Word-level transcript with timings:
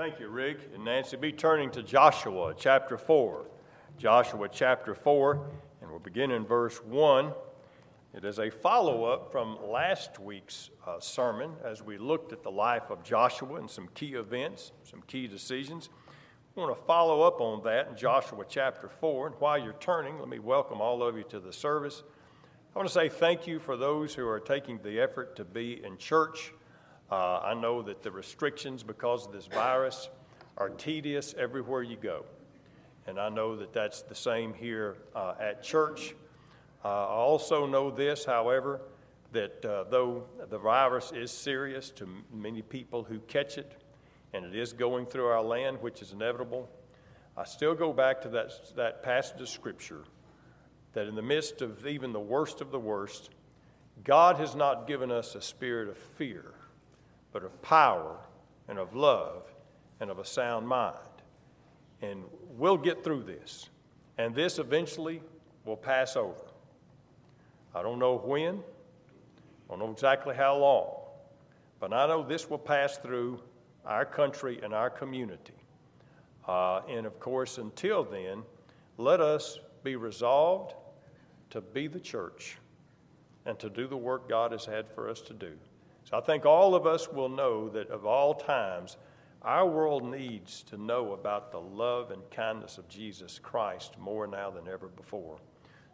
Thank 0.00 0.18
you, 0.18 0.28
Rick 0.28 0.70
and 0.74 0.86
Nancy. 0.86 1.18
Be 1.18 1.30
turning 1.30 1.70
to 1.72 1.82
Joshua 1.82 2.54
chapter 2.56 2.96
4. 2.96 3.44
Joshua 3.98 4.48
chapter 4.50 4.94
4, 4.94 5.46
and 5.82 5.90
we'll 5.90 5.98
begin 5.98 6.30
in 6.30 6.46
verse 6.46 6.82
1. 6.82 7.34
It 8.14 8.24
is 8.24 8.38
a 8.38 8.48
follow 8.48 9.04
up 9.04 9.30
from 9.30 9.58
last 9.62 10.18
week's 10.18 10.70
uh, 10.86 11.00
sermon 11.00 11.52
as 11.62 11.82
we 11.82 11.98
looked 11.98 12.32
at 12.32 12.42
the 12.42 12.50
life 12.50 12.88
of 12.88 13.02
Joshua 13.04 13.56
and 13.56 13.68
some 13.68 13.88
key 13.88 14.14
events, 14.14 14.72
some 14.84 15.02
key 15.02 15.26
decisions. 15.26 15.90
I 16.56 16.60
want 16.60 16.74
to 16.74 16.82
follow 16.86 17.20
up 17.20 17.42
on 17.42 17.62
that 17.64 17.88
in 17.88 17.94
Joshua 17.98 18.46
chapter 18.48 18.88
4. 18.88 19.26
And 19.26 19.36
while 19.38 19.58
you're 19.58 19.74
turning, 19.74 20.18
let 20.18 20.30
me 20.30 20.38
welcome 20.38 20.80
all 20.80 21.02
of 21.02 21.14
you 21.14 21.24
to 21.24 21.40
the 21.40 21.52
service. 21.52 22.04
I 22.74 22.78
want 22.78 22.88
to 22.88 22.94
say 22.94 23.10
thank 23.10 23.46
you 23.46 23.58
for 23.58 23.76
those 23.76 24.14
who 24.14 24.26
are 24.26 24.40
taking 24.40 24.78
the 24.82 24.98
effort 24.98 25.36
to 25.36 25.44
be 25.44 25.84
in 25.84 25.98
church. 25.98 26.54
Uh, 27.10 27.40
I 27.40 27.54
know 27.54 27.82
that 27.82 28.02
the 28.02 28.10
restrictions 28.10 28.82
because 28.82 29.26
of 29.26 29.32
this 29.32 29.46
virus 29.46 30.08
are 30.56 30.68
tedious 30.68 31.34
everywhere 31.36 31.82
you 31.82 31.96
go. 31.96 32.24
And 33.06 33.18
I 33.18 33.28
know 33.28 33.56
that 33.56 33.72
that's 33.72 34.02
the 34.02 34.14
same 34.14 34.54
here 34.54 34.96
uh, 35.14 35.34
at 35.40 35.62
church. 35.62 36.14
Uh, 36.84 36.88
I 36.88 37.16
also 37.16 37.66
know 37.66 37.90
this, 37.90 38.24
however, 38.24 38.80
that 39.32 39.64
uh, 39.64 39.84
though 39.90 40.24
the 40.48 40.58
virus 40.58 41.12
is 41.12 41.30
serious 41.30 41.90
to 41.90 42.08
many 42.32 42.62
people 42.62 43.02
who 43.02 43.18
catch 43.20 43.58
it, 43.58 43.72
and 44.32 44.44
it 44.44 44.54
is 44.54 44.72
going 44.72 45.06
through 45.06 45.26
our 45.26 45.42
land, 45.42 45.78
which 45.80 46.02
is 46.02 46.12
inevitable, 46.12 46.68
I 47.36 47.44
still 47.44 47.74
go 47.74 47.92
back 47.92 48.20
to 48.22 48.28
that, 48.30 48.52
that 48.76 49.02
passage 49.02 49.40
of 49.40 49.48
Scripture 49.48 50.04
that 50.92 51.06
in 51.06 51.14
the 51.14 51.22
midst 51.22 51.62
of 51.62 51.86
even 51.86 52.12
the 52.12 52.20
worst 52.20 52.60
of 52.60 52.70
the 52.70 52.78
worst, 52.78 53.30
God 54.04 54.36
has 54.36 54.54
not 54.54 54.86
given 54.86 55.10
us 55.10 55.34
a 55.34 55.40
spirit 55.40 55.88
of 55.88 55.96
fear, 55.96 56.52
but 57.32 57.44
of 57.44 57.62
power 57.62 58.18
and 58.68 58.78
of 58.78 58.94
love 58.94 59.42
and 60.00 60.10
of 60.10 60.18
a 60.18 60.24
sound 60.24 60.66
mind. 60.66 60.96
And 62.02 62.24
we'll 62.56 62.76
get 62.76 63.04
through 63.04 63.24
this. 63.24 63.68
And 64.18 64.34
this 64.34 64.58
eventually 64.58 65.22
will 65.64 65.76
pass 65.76 66.16
over. 66.16 66.44
I 67.74 67.82
don't 67.82 67.98
know 67.98 68.16
when, 68.18 68.56
I 68.56 69.70
don't 69.70 69.78
know 69.78 69.90
exactly 69.90 70.34
how 70.34 70.56
long, 70.56 70.94
but 71.78 71.92
I 71.92 72.06
know 72.06 72.22
this 72.26 72.50
will 72.50 72.58
pass 72.58 72.98
through 72.98 73.40
our 73.84 74.04
country 74.04 74.60
and 74.62 74.74
our 74.74 74.90
community. 74.90 75.54
Uh, 76.46 76.80
and 76.88 77.06
of 77.06 77.20
course, 77.20 77.58
until 77.58 78.02
then, 78.02 78.42
let 78.98 79.20
us 79.20 79.58
be 79.82 79.96
resolved 79.96 80.74
to 81.50 81.60
be 81.60 81.86
the 81.86 82.00
church 82.00 82.58
and 83.46 83.58
to 83.58 83.70
do 83.70 83.86
the 83.86 83.96
work 83.96 84.28
God 84.28 84.52
has 84.52 84.64
had 84.64 84.88
for 84.88 85.08
us 85.08 85.20
to 85.22 85.32
do. 85.32 85.52
So 86.10 86.18
I 86.18 86.20
think 86.20 86.44
all 86.44 86.74
of 86.74 86.86
us 86.86 87.08
will 87.08 87.28
know 87.28 87.68
that 87.68 87.88
of 87.88 88.04
all 88.04 88.34
times, 88.34 88.96
our 89.42 89.66
world 89.66 90.04
needs 90.04 90.62
to 90.64 90.76
know 90.76 91.12
about 91.12 91.52
the 91.52 91.60
love 91.60 92.10
and 92.10 92.28
kindness 92.30 92.78
of 92.78 92.88
Jesus 92.88 93.38
Christ 93.38 93.96
more 93.98 94.26
now 94.26 94.50
than 94.50 94.66
ever 94.68 94.88
before. 94.88 95.38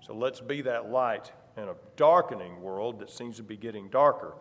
So 0.00 0.14
let's 0.14 0.40
be 0.40 0.62
that 0.62 0.90
light 0.90 1.32
in 1.56 1.64
a 1.64 1.74
darkening 1.96 2.60
world 2.60 2.98
that 3.00 3.10
seems 3.10 3.36
to 3.36 3.42
be 3.42 3.56
getting 3.56 3.88
darker. 3.88 4.34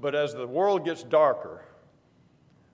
But 0.00 0.14
as 0.14 0.34
the 0.34 0.46
world 0.46 0.84
gets 0.84 1.02
darker, 1.02 1.64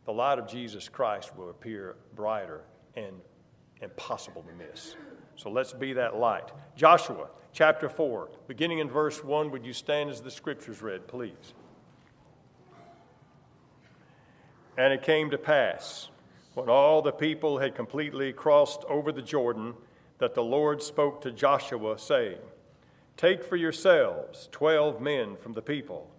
the 0.04 0.12
light 0.12 0.38
of 0.38 0.46
Jesus 0.46 0.88
Christ 0.88 1.36
will 1.36 1.50
appear 1.50 1.96
brighter 2.14 2.62
and 2.94 3.20
impossible 3.80 4.42
to 4.42 4.52
miss. 4.52 4.96
So 5.36 5.50
let's 5.50 5.72
be 5.72 5.92
that 5.94 6.16
light. 6.16 6.50
Joshua 6.76 7.28
chapter 7.58 7.88
4, 7.88 8.28
beginning 8.46 8.78
in 8.78 8.88
verse 8.88 9.24
1, 9.24 9.50
would 9.50 9.66
you 9.66 9.72
stand 9.72 10.10
as 10.10 10.20
the 10.20 10.30
scriptures 10.30 10.80
read, 10.80 11.08
please? 11.08 11.54
And 14.76 14.92
it 14.92 15.02
came 15.02 15.28
to 15.30 15.38
pass, 15.38 16.08
when 16.54 16.68
all 16.68 17.02
the 17.02 17.10
people 17.10 17.58
had 17.58 17.74
completely 17.74 18.32
crossed 18.32 18.84
over 18.84 19.10
the 19.10 19.22
Jordan, 19.22 19.74
that 20.18 20.36
the 20.36 20.42
Lord 20.44 20.80
spoke 20.80 21.20
to 21.22 21.32
Joshua, 21.32 21.98
saying, 21.98 22.38
Take 23.16 23.42
for 23.42 23.56
yourselves 23.56 24.48
twelve 24.52 25.00
men 25.00 25.34
from 25.34 25.54
the 25.54 25.60
people, 25.60 26.12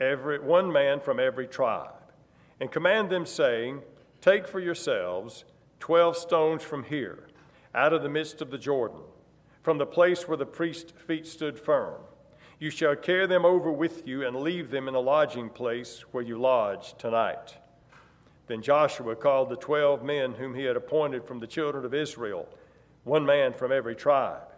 every 0.00 0.40
one 0.40 0.72
man 0.72 0.98
from 0.98 1.20
every 1.20 1.46
tribe, 1.46 2.02
and 2.58 2.72
command 2.72 3.10
them, 3.10 3.26
saying, 3.26 3.82
Take 4.20 4.48
for 4.48 4.58
yourselves 4.58 5.44
twelve 5.78 6.16
stones 6.16 6.64
from 6.64 6.82
here, 6.82 7.28
out 7.76 7.92
of 7.92 8.02
the 8.02 8.08
midst 8.08 8.42
of 8.42 8.50
the 8.50 8.58
Jordan, 8.58 9.02
from 9.64 9.78
the 9.78 9.86
place 9.86 10.28
where 10.28 10.36
the 10.36 10.44
priest's 10.44 10.92
feet 10.92 11.26
stood 11.26 11.58
firm. 11.58 11.94
You 12.58 12.68
shall 12.68 12.94
carry 12.94 13.26
them 13.26 13.46
over 13.46 13.72
with 13.72 14.06
you 14.06 14.24
and 14.24 14.36
leave 14.36 14.70
them 14.70 14.88
in 14.88 14.94
the 14.94 15.00
lodging 15.00 15.48
place 15.48 16.04
where 16.12 16.22
you 16.22 16.38
lodge 16.38 16.94
tonight. 16.98 17.56
Then 18.46 18.60
Joshua 18.60 19.16
called 19.16 19.48
the 19.48 19.56
twelve 19.56 20.04
men 20.04 20.34
whom 20.34 20.54
he 20.54 20.64
had 20.64 20.76
appointed 20.76 21.24
from 21.24 21.40
the 21.40 21.46
children 21.46 21.86
of 21.86 21.94
Israel 21.94 22.46
one 23.04 23.24
man 23.24 23.54
from 23.54 23.72
every 23.72 23.96
tribe. 23.96 24.52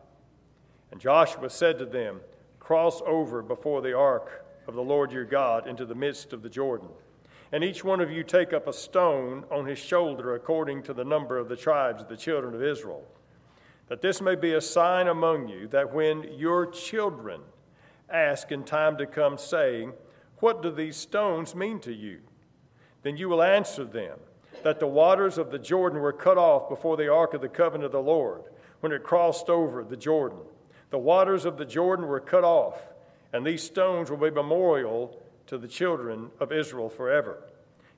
And 0.90 1.00
Joshua 1.00 1.50
said 1.50 1.78
to 1.78 1.86
them, 1.86 2.20
Cross 2.58 3.00
over 3.06 3.42
before 3.42 3.82
the 3.82 3.96
ark 3.96 4.44
of 4.66 4.74
the 4.74 4.82
Lord 4.82 5.12
your 5.12 5.24
God 5.24 5.68
into 5.68 5.86
the 5.86 5.94
midst 5.94 6.32
of 6.32 6.42
the 6.42 6.48
Jordan. 6.48 6.88
And 7.52 7.62
each 7.62 7.84
one 7.84 8.00
of 8.00 8.10
you 8.10 8.24
take 8.24 8.52
up 8.52 8.66
a 8.66 8.72
stone 8.72 9.44
on 9.52 9.66
his 9.66 9.78
shoulder 9.78 10.34
according 10.34 10.82
to 10.84 10.92
the 10.92 11.04
number 11.04 11.38
of 11.38 11.48
the 11.48 11.56
tribes 11.56 12.02
of 12.02 12.08
the 12.08 12.16
children 12.16 12.54
of 12.54 12.62
Israel. 12.62 13.04
That 13.88 14.02
this 14.02 14.20
may 14.20 14.34
be 14.34 14.52
a 14.52 14.60
sign 14.60 15.06
among 15.06 15.48
you 15.48 15.68
that 15.68 15.92
when 15.92 16.24
your 16.36 16.66
children 16.66 17.40
ask 18.10 18.50
in 18.50 18.64
time 18.64 18.96
to 18.98 19.06
come, 19.06 19.38
saying, 19.38 19.92
What 20.38 20.62
do 20.62 20.70
these 20.70 20.96
stones 20.96 21.54
mean 21.54 21.80
to 21.80 21.92
you? 21.92 22.20
Then 23.02 23.16
you 23.16 23.28
will 23.28 23.42
answer 23.42 23.84
them 23.84 24.18
that 24.64 24.80
the 24.80 24.86
waters 24.86 25.38
of 25.38 25.50
the 25.50 25.58
Jordan 25.58 26.00
were 26.00 26.12
cut 26.12 26.38
off 26.38 26.68
before 26.68 26.96
the 26.96 27.12
ark 27.12 27.34
of 27.34 27.40
the 27.40 27.48
covenant 27.48 27.86
of 27.86 27.92
the 27.92 28.00
Lord 28.00 28.42
when 28.80 28.92
it 28.92 29.04
crossed 29.04 29.48
over 29.48 29.84
the 29.84 29.96
Jordan. 29.96 30.38
The 30.90 30.98
waters 30.98 31.44
of 31.44 31.56
the 31.56 31.64
Jordan 31.64 32.06
were 32.06 32.20
cut 32.20 32.44
off, 32.44 32.92
and 33.32 33.46
these 33.46 33.62
stones 33.62 34.10
will 34.10 34.18
be 34.18 34.30
memorial 34.30 35.20
to 35.46 35.58
the 35.58 35.68
children 35.68 36.30
of 36.40 36.52
Israel 36.52 36.88
forever. 36.88 37.44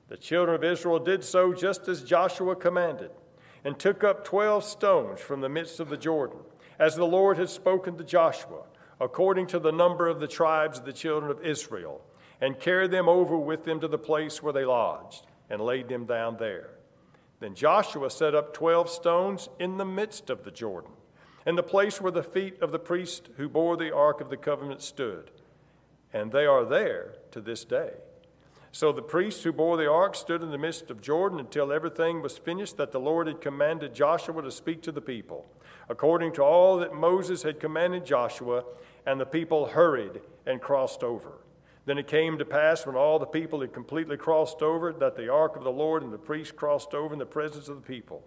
The 0.07 0.17
children 0.17 0.55
of 0.55 0.63
Israel 0.63 0.99
did 0.99 1.23
so 1.23 1.53
just 1.53 1.87
as 1.87 2.03
Joshua 2.03 2.55
commanded, 2.55 3.11
and 3.63 3.77
took 3.77 4.03
up 4.03 4.23
twelve 4.23 4.63
stones 4.63 5.19
from 5.19 5.41
the 5.41 5.49
midst 5.49 5.79
of 5.79 5.89
the 5.89 5.97
Jordan, 5.97 6.39
as 6.77 6.95
the 6.95 7.05
Lord 7.05 7.37
had 7.37 7.49
spoken 7.49 7.97
to 7.97 8.03
Joshua, 8.03 8.63
according 8.99 9.47
to 9.47 9.59
the 9.59 9.71
number 9.71 10.07
of 10.07 10.19
the 10.19 10.27
tribes 10.27 10.79
of 10.79 10.85
the 10.85 10.93
children 10.93 11.29
of 11.31 11.45
Israel, 11.45 12.01
and 12.41 12.59
carried 12.59 12.91
them 12.91 13.09
over 13.09 13.37
with 13.37 13.65
them 13.65 13.79
to 13.81 13.87
the 13.87 13.97
place 13.97 14.41
where 14.41 14.53
they 14.53 14.65
lodged 14.65 15.25
and 15.49 15.61
laid 15.61 15.89
them 15.89 16.05
down 16.05 16.37
there. 16.37 16.69
Then 17.39 17.55
Joshua 17.55 18.09
set 18.09 18.35
up 18.35 18.53
twelve 18.53 18.89
stones 18.89 19.49
in 19.59 19.77
the 19.77 19.85
midst 19.85 20.29
of 20.29 20.43
the 20.43 20.51
Jordan, 20.51 20.91
and 21.45 21.57
the 21.57 21.63
place 21.63 21.99
where 22.01 22.11
the 22.11 22.23
feet 22.23 22.61
of 22.61 22.71
the 22.71 22.79
priest 22.79 23.29
who 23.37 23.49
bore 23.49 23.77
the 23.77 23.93
ark 23.93 24.21
of 24.21 24.29
the 24.29 24.37
covenant 24.37 24.81
stood. 24.81 25.31
And 26.11 26.31
they 26.31 26.45
are 26.45 26.65
there 26.65 27.15
to 27.31 27.39
this 27.39 27.63
day. 27.63 27.93
So 28.71 28.91
the 28.91 29.01
priests 29.01 29.43
who 29.43 29.51
bore 29.51 29.77
the 29.77 29.89
ark 29.89 30.15
stood 30.15 30.43
in 30.43 30.51
the 30.51 30.57
midst 30.57 30.91
of 30.91 31.01
Jordan 31.01 31.39
until 31.39 31.71
everything 31.71 32.21
was 32.21 32.37
finished 32.37 32.77
that 32.77 32.91
the 32.91 32.99
Lord 32.99 33.27
had 33.27 33.41
commanded 33.41 33.95
Joshua 33.95 34.41
to 34.43 34.51
speak 34.51 34.83
to 34.83 34.91
the 34.91 35.01
people, 35.01 35.47
according 35.89 36.33
to 36.33 36.43
all 36.43 36.77
that 36.77 36.93
Moses 36.93 37.41
had 37.41 37.59
commanded 37.59 38.05
Joshua, 38.05 38.63
and 39.05 39.19
the 39.19 39.25
people 39.25 39.67
hurried 39.67 40.21
and 40.45 40.61
crossed 40.61 41.03
over. 41.03 41.39
Then 41.85 41.97
it 41.97 42.07
came 42.07 42.37
to 42.37 42.45
pass 42.45 42.85
when 42.85 42.95
all 42.95 43.17
the 43.17 43.25
people 43.25 43.61
had 43.61 43.73
completely 43.73 44.17
crossed 44.17 44.61
over 44.61 44.93
that 44.93 45.15
the 45.15 45.29
ark 45.29 45.55
of 45.55 45.63
the 45.63 45.71
Lord 45.71 46.03
and 46.03 46.13
the 46.13 46.19
priests 46.19 46.51
crossed 46.51 46.93
over 46.93 47.13
in 47.13 47.19
the 47.19 47.25
presence 47.25 47.67
of 47.67 47.77
the 47.77 47.87
people. 47.87 48.23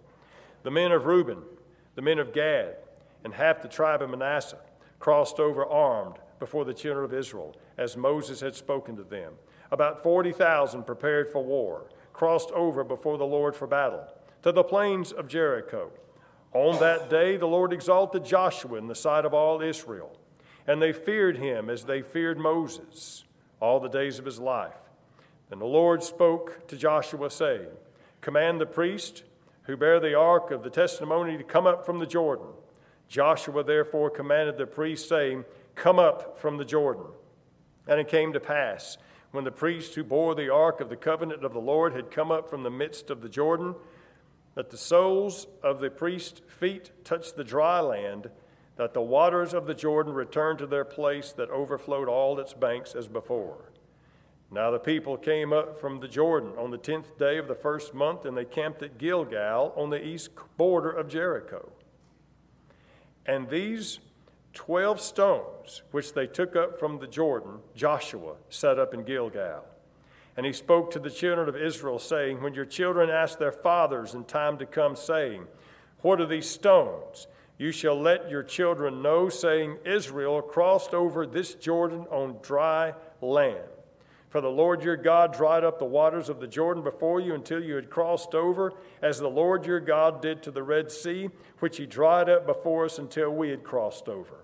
The 0.63 0.71
men 0.71 0.91
of 0.91 1.05
Reuben, 1.05 1.43
the 1.95 2.01
men 2.01 2.19
of 2.19 2.33
Gad, 2.33 2.75
and 3.23 3.33
half 3.33 3.61
the 3.61 3.69
tribe 3.69 4.01
of 4.01 4.09
Manasseh 4.09 4.59
crossed 4.99 5.39
over 5.39 5.65
armed 5.65 6.17
before 6.39 6.65
the 6.65 6.73
children 6.73 7.05
of 7.05 7.13
Israel, 7.13 7.55
as 7.77 7.95
Moses 7.95 8.41
had 8.41 8.55
spoken 8.55 8.97
to 8.97 9.03
them. 9.03 9.33
About 9.73 10.03
40,000 10.03 10.83
prepared 10.83 11.31
for 11.31 11.43
war, 11.43 11.87
crossed 12.13 12.51
over 12.51 12.83
before 12.83 13.17
the 13.17 13.25
Lord 13.25 13.55
for 13.55 13.65
battle, 13.65 14.05
to 14.43 14.51
the 14.51 14.63
plains 14.63 15.11
of 15.11 15.27
Jericho. 15.27 15.89
On 16.53 16.79
that 16.79 17.09
day, 17.09 17.37
the 17.37 17.47
Lord 17.47 17.73
exalted 17.73 18.23
Joshua 18.23 18.77
in 18.77 18.85
the 18.85 18.93
sight 18.93 19.25
of 19.25 19.33
all 19.33 19.63
Israel, 19.63 20.15
and 20.67 20.79
they 20.79 20.93
feared 20.93 21.39
him 21.39 21.71
as 21.71 21.85
they 21.85 22.03
feared 22.03 22.37
Moses 22.37 23.23
all 23.59 23.79
the 23.79 23.89
days 23.89 24.19
of 24.19 24.25
his 24.25 24.39
life. 24.39 24.77
Then 25.49 25.57
the 25.57 25.65
Lord 25.65 26.03
spoke 26.03 26.67
to 26.67 26.77
Joshua, 26.77 27.31
saying, 27.31 27.69
Command 28.21 28.61
the 28.61 28.67
priest 28.67 29.23
who 29.63 29.75
bear 29.75 29.99
the 29.99 30.13
ark 30.13 30.51
of 30.51 30.61
the 30.61 30.69
testimony 30.69 31.35
to 31.35 31.43
come 31.43 31.65
up 31.65 31.83
from 31.83 31.97
the 31.97 32.05
Jordan. 32.05 32.49
Joshua 33.07 33.63
therefore 33.63 34.11
commanded 34.11 34.59
the 34.59 34.67
priest, 34.67 35.09
saying, 35.09 35.45
Come 35.73 35.97
up 35.97 36.37
from 36.37 36.57
the 36.57 36.65
Jordan. 36.65 37.07
And 37.87 37.99
it 37.99 38.07
came 38.07 38.33
to 38.33 38.39
pass, 38.39 38.99
when 39.33 39.43
the 39.43 39.51
priest 39.51 39.95
who 39.95 40.03
bore 40.03 40.35
the 40.35 40.53
ark 40.53 40.79
of 40.79 40.89
the 40.89 40.95
covenant 40.95 41.43
of 41.43 41.53
the 41.53 41.59
Lord 41.59 41.93
had 41.93 42.11
come 42.11 42.31
up 42.31 42.49
from 42.49 42.61
the 42.61 42.69
midst 42.69 43.09
of 43.09 43.21
the 43.21 43.29
Jordan, 43.29 43.73
that 44.53 44.69
the 44.69 44.77
soles 44.77 45.47
of 45.63 45.79
the 45.79 45.89
priest's 45.89 46.41
feet 46.47 46.91
touched 47.03 47.35
the 47.35 47.43
dry 47.43 47.79
land 47.79 48.29
that 48.75 48.93
the 48.93 49.01
waters 49.01 49.53
of 49.53 49.65
the 49.65 49.73
Jordan 49.73 50.13
returned 50.13 50.59
to 50.59 50.67
their 50.67 50.85
place 50.85 51.31
that 51.33 51.49
overflowed 51.49 52.07
all 52.07 52.39
its 52.39 52.53
banks 52.53 52.93
as 52.93 53.07
before. 53.07 53.71
Now 54.51 54.69
the 54.69 54.79
people 54.79 55.17
came 55.17 55.51
up 55.51 55.79
from 55.79 55.99
the 55.99 56.07
Jordan 56.07 56.53
on 56.57 56.69
the 56.69 56.77
tenth 56.77 57.17
day 57.17 57.39
of 57.39 57.47
the 57.47 57.55
first 57.55 57.95
month, 57.95 58.25
and 58.25 58.37
they 58.37 58.45
camped 58.45 58.83
at 58.83 58.99
Gilgal 58.99 59.73
on 59.75 59.89
the 59.89 60.03
east 60.03 60.29
border 60.57 60.91
of 60.91 61.07
Jericho. 61.07 61.71
And 63.25 63.49
these 63.49 63.99
twelve 64.53 65.01
stones, 65.01 65.81
which 65.91 66.13
they 66.13 66.27
took 66.27 66.55
up 66.55 66.79
from 66.79 66.99
the 66.99 67.07
Jordan, 67.07 67.59
Joshua 67.75 68.35
set 68.49 68.79
up 68.79 68.93
in 68.93 69.03
Gilgal. 69.03 69.65
And 70.35 70.45
he 70.45 70.53
spoke 70.53 70.91
to 70.91 70.99
the 70.99 71.11
children 71.11 71.47
of 71.47 71.55
Israel, 71.55 71.99
saying, 71.99 72.41
When 72.41 72.53
your 72.53 72.65
children 72.65 73.09
ask 73.09 73.37
their 73.37 73.51
fathers 73.51 74.13
in 74.13 74.23
time 74.23 74.57
to 74.57 74.65
come, 74.65 74.95
saying, 74.95 75.45
What 76.01 76.19
are 76.19 76.25
these 76.25 76.49
stones? 76.49 77.27
You 77.57 77.71
shall 77.71 77.99
let 77.99 78.31
your 78.31 78.41
children 78.41 79.01
know, 79.03 79.29
saying, 79.29 79.77
Israel 79.85 80.41
crossed 80.41 80.93
over 80.93 81.25
this 81.25 81.53
Jordan 81.53 82.05
on 82.09 82.37
dry 82.41 82.93
land. 83.21 83.59
For 84.33 84.41
the 84.41 84.49
Lord 84.49 84.83
your 84.83 84.97
God 84.97 85.31
dried 85.31 85.63
up 85.63 85.77
the 85.77 85.85
waters 85.85 86.27
of 86.27 86.39
the 86.39 86.47
Jordan 86.47 86.81
before 86.81 87.21
you 87.21 87.35
until 87.35 87.63
you 87.63 87.75
had 87.75 87.91
crossed 87.91 88.33
over, 88.33 88.73
as 88.99 89.19
the 89.19 89.29
Lord 89.29 89.67
your 89.67 89.79
God 89.79 90.23
did 90.23 90.41
to 90.41 90.49
the 90.49 90.63
Red 90.63 90.91
Sea, 90.91 91.29
which 91.59 91.77
he 91.77 91.85
dried 91.85 92.29
up 92.29 92.47
before 92.47 92.85
us 92.85 92.97
until 92.97 93.29
we 93.29 93.49
had 93.49 93.63
crossed 93.63 94.09
over. 94.09 94.37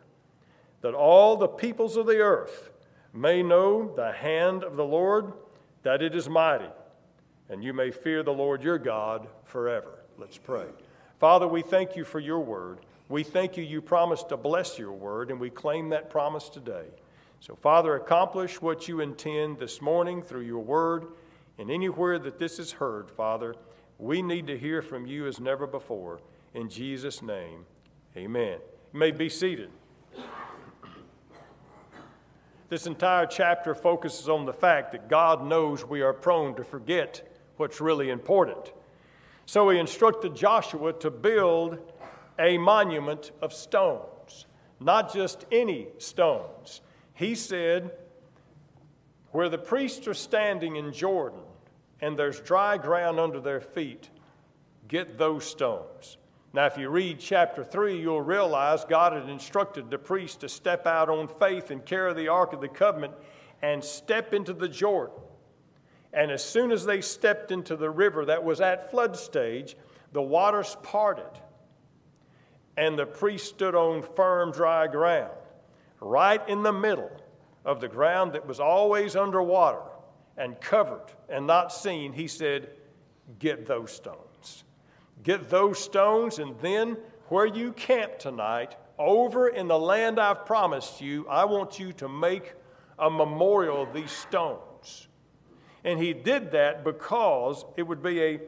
That 0.82 0.94
all 0.94 1.38
the 1.38 1.48
peoples 1.48 1.98
of 1.98 2.06
the 2.06 2.20
earth 2.20 2.70
may 3.16 3.42
know 3.42 3.92
the 3.96 4.12
hand 4.12 4.64
of 4.64 4.76
the 4.76 4.86
Lord 4.86 5.34
that 5.82 6.04
it 6.04 6.14
is 6.14 6.30
mighty, 6.30 6.70
and 7.50 7.64
you 7.64 7.74
may 7.74 7.90
fear 7.90 8.22
the 8.22 8.32
Lord 8.32 8.62
your 8.62 8.78
God 8.78 9.28
forever. 9.44 10.04
Let's 10.20 10.38
pray. 10.38 10.68
Father, 11.18 11.48
we 11.48 11.64
thank 11.64 11.96
you 11.96 12.04
for 12.04 12.20
your 12.20 12.42
word. 12.42 12.78
We 13.08 13.24
thank 13.24 13.58
you, 13.58 13.64
you 13.64 13.82
promised 13.82 14.30
to 14.30 14.38
bless 14.38 14.78
your 14.78 14.92
word, 14.92 15.32
and 15.32 15.40
we 15.40 15.50
claim 15.50 15.90
that 15.90 16.12
promise 16.12 16.48
today. 16.48 16.86
So, 17.42 17.56
Father, 17.56 17.96
accomplish 17.96 18.62
what 18.62 18.88
you 18.88 19.00
intend 19.00 19.60
this 19.60 19.82
morning 19.82 20.22
through 20.22 20.42
your 20.42 20.60
word, 20.60 21.08
and 21.58 21.72
anywhere 21.72 22.20
that 22.20 22.38
this 22.38 22.60
is 22.60 22.74
heard, 22.74 23.10
Father, 23.10 23.56
we 23.98 24.22
need 24.22 24.48
to 24.48 24.58
hear 24.58 24.82
from 24.82 25.06
you 25.06 25.26
as 25.26 25.40
never 25.40 25.66
before. 25.66 26.20
In 26.54 26.70
Jesus' 26.70 27.22
name, 27.22 27.66
amen. 28.18 28.60
You 28.94 29.00
may 29.00 29.12
be 29.12 29.30
seated. 29.30 29.70
This 32.68 32.86
entire 32.86 33.26
chapter 33.26 33.74
focuses 33.74 34.28
on 34.30 34.46
the 34.46 34.54
fact 34.54 34.92
that 34.92 35.08
God 35.08 35.44
knows 35.44 35.86
we 35.86 36.02
are 36.02 36.14
prone 36.14 36.56
to 36.56 36.64
forget 36.64 37.22
what's 37.58 37.82
really 37.82 38.10
important. 38.10 38.74
So 39.46 39.70
he 39.70 39.80
instructed 39.80 40.36
Joshua 40.36 40.94
to 40.94 41.10
build 41.10 41.80
a 42.38 42.58
monument 42.58 43.32
of 43.42 43.54
stones, 43.54 44.46
not 44.80 45.14
just 45.14 45.46
any 45.52 45.88
stones. 45.98 46.82
He 47.20 47.36
said, 47.36 47.92
Where 49.32 49.50
the 49.50 49.58
priests 49.58 50.08
are 50.08 50.14
standing 50.14 50.78
in 50.78 50.94
Jordan 50.94 51.42
and 52.00 52.18
there's 52.18 52.40
dry 52.40 52.78
ground 52.78 53.20
under 53.20 53.42
their 53.42 53.60
feet, 53.60 54.10
get 54.88 55.18
those 55.18 55.46
stones. 55.46 56.16
Now, 56.54 56.66
if 56.68 56.78
you 56.78 56.88
read 56.88 57.20
chapter 57.20 57.62
3, 57.62 58.00
you'll 58.00 58.22
realize 58.22 58.86
God 58.86 59.12
had 59.12 59.28
instructed 59.28 59.90
the 59.90 59.98
priests 59.98 60.38
to 60.38 60.48
step 60.48 60.88
out 60.88 61.10
on 61.10 61.28
faith 61.28 61.72
and 61.72 61.86
carry 61.86 62.14
the 62.14 62.30
Ark 62.30 62.54
of 62.54 62.62
the 62.62 62.70
Covenant 62.70 63.14
and 63.62 63.84
step 63.84 64.34
into 64.34 64.54
the 64.54 64.70
Jordan. 64.70 65.20
And 66.14 66.32
as 66.32 66.42
soon 66.42 66.72
as 66.72 66.86
they 66.86 67.02
stepped 67.02 67.52
into 67.52 67.76
the 67.76 67.90
river 67.90 68.24
that 68.28 68.46
was 68.46 68.62
at 68.62 68.92
flood 68.92 69.18
stage, 69.18 69.76
the 70.14 70.22
waters 70.22 70.78
parted. 70.84 71.38
And 72.78 72.98
the 72.98 73.06
priest 73.06 73.48
stood 73.48 73.76
on 73.76 74.04
firm, 74.04 74.54
dry 74.54 74.88
ground, 74.88 75.34
right 76.02 76.48
in 76.48 76.64
the 76.64 76.74
middle 76.74 77.12
of 77.66 77.82
the 77.82 77.88
ground 77.88 78.34
that 78.34 78.48
was 78.48 78.60
always 78.60 79.16
underwater 79.16 79.82
and 80.38 80.60
covered 80.62 81.12
and 81.28 81.46
not 81.46 81.72
seen. 81.72 82.14
He 82.14 82.28
said, 82.28 82.70
Get 83.38 83.68
those 83.68 83.92
stones. 83.92 84.64
Get 85.22 85.50
those 85.50 85.78
stones, 85.78 86.40
and 86.40 86.60
then 86.62 86.98
where 87.28 87.46
you 87.46 87.74
camp 87.74 88.18
tonight, 88.18 88.76
over 88.98 89.50
in 89.50 89.68
the 89.68 89.78
land 89.78 90.20
I've 90.20 90.46
promised 90.46 91.00
you, 91.02 91.28
I 91.28 91.46
want 91.46 91.80
you 91.80 91.94
to 91.94 92.10
make 92.10 92.54
a 92.98 93.10
memorial 93.10 93.84
of 93.84 93.94
these 93.94 94.12
stones. 94.12 95.08
And 95.84 96.00
he 96.00 96.14
did 96.14 96.52
that 96.52 96.84
because 96.84 97.66
it 97.78 97.84
would 97.84 98.02
be 98.02 98.22
a 98.22 98.40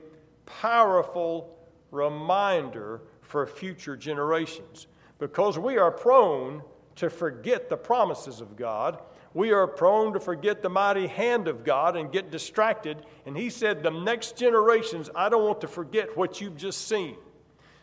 powerful 0.46 1.58
reminder 1.92 3.02
for 3.22 3.46
future 3.46 3.96
generations. 3.96 4.88
Because 5.20 5.58
we 5.60 5.78
are 5.78 5.92
prone 5.92 6.62
to 6.98 7.10
forget 7.10 7.70
the 7.70 7.78
promises 7.78 8.42
of 8.42 8.56
God 8.56 9.00
we 9.34 9.52
are 9.52 9.66
prone 9.66 10.14
to 10.14 10.20
forget 10.20 10.62
the 10.62 10.70
mighty 10.70 11.08
hand 11.08 11.48
of 11.48 11.64
God 11.64 11.96
and 11.96 12.12
get 12.12 12.32
distracted. 12.32 13.06
And 13.26 13.38
he 13.38 13.50
said, 13.50 13.82
The 13.82 13.90
next 13.92 14.36
generations, 14.36 15.10
I 15.16 15.30
don't 15.30 15.46
want 15.46 15.62
to 15.62 15.68
forget 15.68 16.18
what 16.18 16.42
you've 16.42 16.58
just 16.58 16.88
seen. 16.88 17.16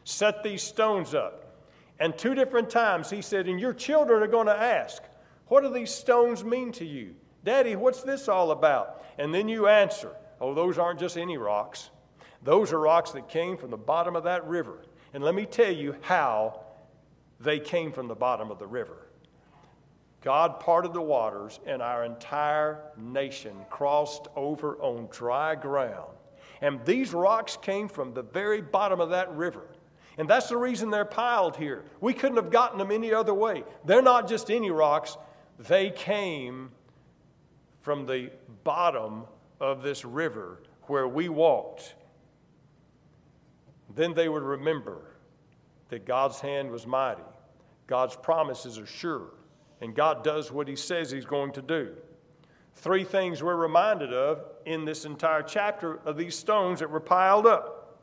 Set 0.04 0.42
these 0.42 0.62
stones 0.62 1.14
up. 1.14 1.44
And 1.98 2.16
two 2.16 2.34
different 2.34 2.70
times 2.70 3.10
he 3.10 3.22
said, 3.22 3.48
And 3.48 3.58
your 3.58 3.72
children 3.72 4.22
are 4.22 4.28
going 4.28 4.46
to 4.46 4.56
ask, 4.56 5.02
What 5.46 5.62
do 5.62 5.72
these 5.72 5.92
stones 5.92 6.44
mean 6.44 6.72
to 6.72 6.84
you? 6.84 7.14
Daddy, 7.44 7.76
what's 7.76 8.02
this 8.02 8.28
all 8.28 8.50
about? 8.50 9.02
And 9.16 9.34
then 9.34 9.48
you 9.48 9.68
answer, 9.68 10.14
Oh, 10.40 10.54
those 10.54 10.76
aren't 10.76 11.00
just 11.00 11.16
any 11.16 11.38
rocks. 11.38 11.88
Those 12.42 12.72
are 12.72 12.78
rocks 12.78 13.12
that 13.12 13.28
came 13.28 13.56
from 13.56 13.70
the 13.70 13.78
bottom 13.78 14.14
of 14.16 14.24
that 14.24 14.46
river. 14.46 14.84
And 15.14 15.24
let 15.24 15.34
me 15.34 15.46
tell 15.46 15.72
you 15.72 15.96
how 16.02 16.60
they 17.40 17.58
came 17.58 17.92
from 17.92 18.08
the 18.08 18.14
bottom 18.14 18.50
of 18.50 18.58
the 18.58 18.66
river. 18.66 19.08
God 20.22 20.58
parted 20.60 20.92
the 20.92 21.00
waters, 21.00 21.60
and 21.66 21.80
our 21.80 22.04
entire 22.04 22.80
nation 22.96 23.54
crossed 23.70 24.26
over 24.34 24.76
on 24.76 25.08
dry 25.12 25.54
ground. 25.54 26.10
And 26.60 26.84
these 26.84 27.12
rocks 27.12 27.56
came 27.60 27.88
from 27.88 28.14
the 28.14 28.22
very 28.22 28.60
bottom 28.60 29.00
of 29.00 29.10
that 29.10 29.32
river. 29.34 29.68
And 30.16 30.28
that's 30.28 30.48
the 30.48 30.56
reason 30.56 30.90
they're 30.90 31.04
piled 31.04 31.56
here. 31.56 31.84
We 32.00 32.12
couldn't 32.12 32.36
have 32.36 32.50
gotten 32.50 32.78
them 32.78 32.90
any 32.90 33.14
other 33.14 33.32
way. 33.32 33.62
They're 33.84 34.02
not 34.02 34.28
just 34.28 34.50
any 34.50 34.70
rocks, 34.70 35.16
they 35.60 35.90
came 35.90 36.70
from 37.82 38.06
the 38.06 38.30
bottom 38.64 39.24
of 39.60 39.82
this 39.82 40.04
river 40.04 40.60
where 40.82 41.06
we 41.06 41.28
walked. 41.28 41.94
Then 43.94 44.14
they 44.14 44.28
would 44.28 44.42
remember 44.42 45.07
that 45.88 46.06
God's 46.06 46.40
hand 46.40 46.70
was 46.70 46.86
mighty, 46.86 47.22
God's 47.86 48.16
promises 48.16 48.78
are 48.78 48.86
sure 48.86 49.30
and 49.80 49.94
God 49.94 50.24
does 50.24 50.50
what 50.50 50.68
He 50.68 50.76
says 50.76 51.10
He's 51.10 51.24
going 51.24 51.52
to 51.52 51.62
do. 51.62 51.94
Three 52.76 53.04
things 53.04 53.42
we're 53.42 53.56
reminded 53.56 54.12
of 54.12 54.44
in 54.64 54.84
this 54.84 55.04
entire 55.04 55.42
chapter 55.42 55.96
of 56.04 56.16
these 56.16 56.36
stones 56.36 56.80
that 56.80 56.90
were 56.90 57.00
piled 57.00 57.46
up. 57.46 57.98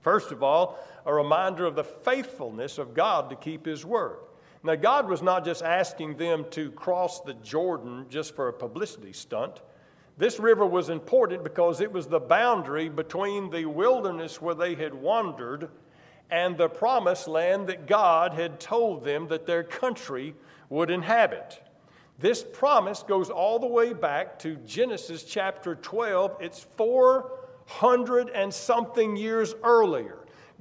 First 0.00 0.32
of 0.32 0.42
all, 0.42 0.78
a 1.06 1.12
reminder 1.12 1.64
of 1.64 1.76
the 1.76 1.84
faithfulness 1.84 2.78
of 2.78 2.94
God 2.94 3.30
to 3.30 3.36
keep 3.36 3.66
His 3.66 3.84
word. 3.84 4.18
Now, 4.62 4.76
God 4.76 5.08
was 5.08 5.20
not 5.20 5.44
just 5.44 5.62
asking 5.62 6.16
them 6.16 6.46
to 6.52 6.70
cross 6.70 7.20
the 7.20 7.34
Jordan 7.34 8.06
just 8.08 8.34
for 8.34 8.48
a 8.48 8.52
publicity 8.52 9.12
stunt. 9.12 9.60
This 10.16 10.38
river 10.38 10.64
was 10.64 10.88
important 10.88 11.44
because 11.44 11.80
it 11.80 11.92
was 11.92 12.06
the 12.06 12.20
boundary 12.20 12.88
between 12.88 13.50
the 13.50 13.66
wilderness 13.66 14.40
where 14.40 14.54
they 14.54 14.74
had 14.74 14.94
wandered 14.94 15.68
and 16.30 16.56
the 16.56 16.68
promised 16.68 17.28
land 17.28 17.68
that 17.68 17.86
God 17.86 18.34
had 18.34 18.60
told 18.60 19.04
them 19.04 19.28
that 19.28 19.46
their 19.46 19.62
country 19.62 20.34
would 20.68 20.90
inhabit. 20.90 21.60
This 22.18 22.44
promise 22.44 23.02
goes 23.02 23.30
all 23.30 23.58
the 23.58 23.66
way 23.66 23.92
back 23.92 24.38
to 24.40 24.56
Genesis 24.56 25.24
chapter 25.24 25.74
12. 25.74 26.36
It's 26.40 26.60
400 26.76 28.30
and 28.30 28.52
something 28.54 29.16
years 29.16 29.54
earlier. 29.62 30.18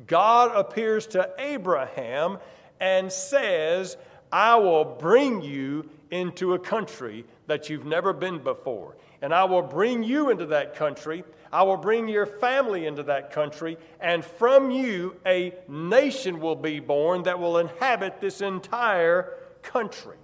God 0.07 0.55
appears 0.55 1.05
to 1.07 1.29
Abraham 1.37 2.39
and 2.79 3.11
says, 3.11 3.97
I 4.31 4.55
will 4.55 4.83
bring 4.83 5.41
you 5.41 5.89
into 6.09 6.53
a 6.53 6.59
country 6.59 7.25
that 7.47 7.69
you've 7.69 7.85
never 7.85 8.13
been 8.13 8.39
before. 8.39 8.95
And 9.23 9.33
I 9.33 9.45
will 9.45 9.61
bring 9.61 10.03
you 10.03 10.31
into 10.31 10.47
that 10.47 10.75
country. 10.75 11.23
I 11.49 11.63
will 11.63 11.77
bring 11.77 12.09
your 12.09 12.25
family 12.25 12.85
into 12.85 13.03
that 13.03 13.31
country. 13.31 13.77
And 14.01 14.23
from 14.23 14.69
you, 14.69 15.15
a 15.25 15.53
nation 15.69 16.41
will 16.41 16.57
be 16.57 16.81
born 16.81 17.23
that 17.23 17.39
will 17.39 17.57
inhabit 17.57 18.19
this 18.19 18.41
entire 18.41 19.33
country. 19.61 20.17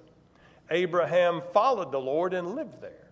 Abraham 0.70 1.42
followed 1.54 1.94
the 1.94 2.00
Lord 2.00 2.34
and 2.34 2.56
lived 2.56 2.82
there. 2.82 3.08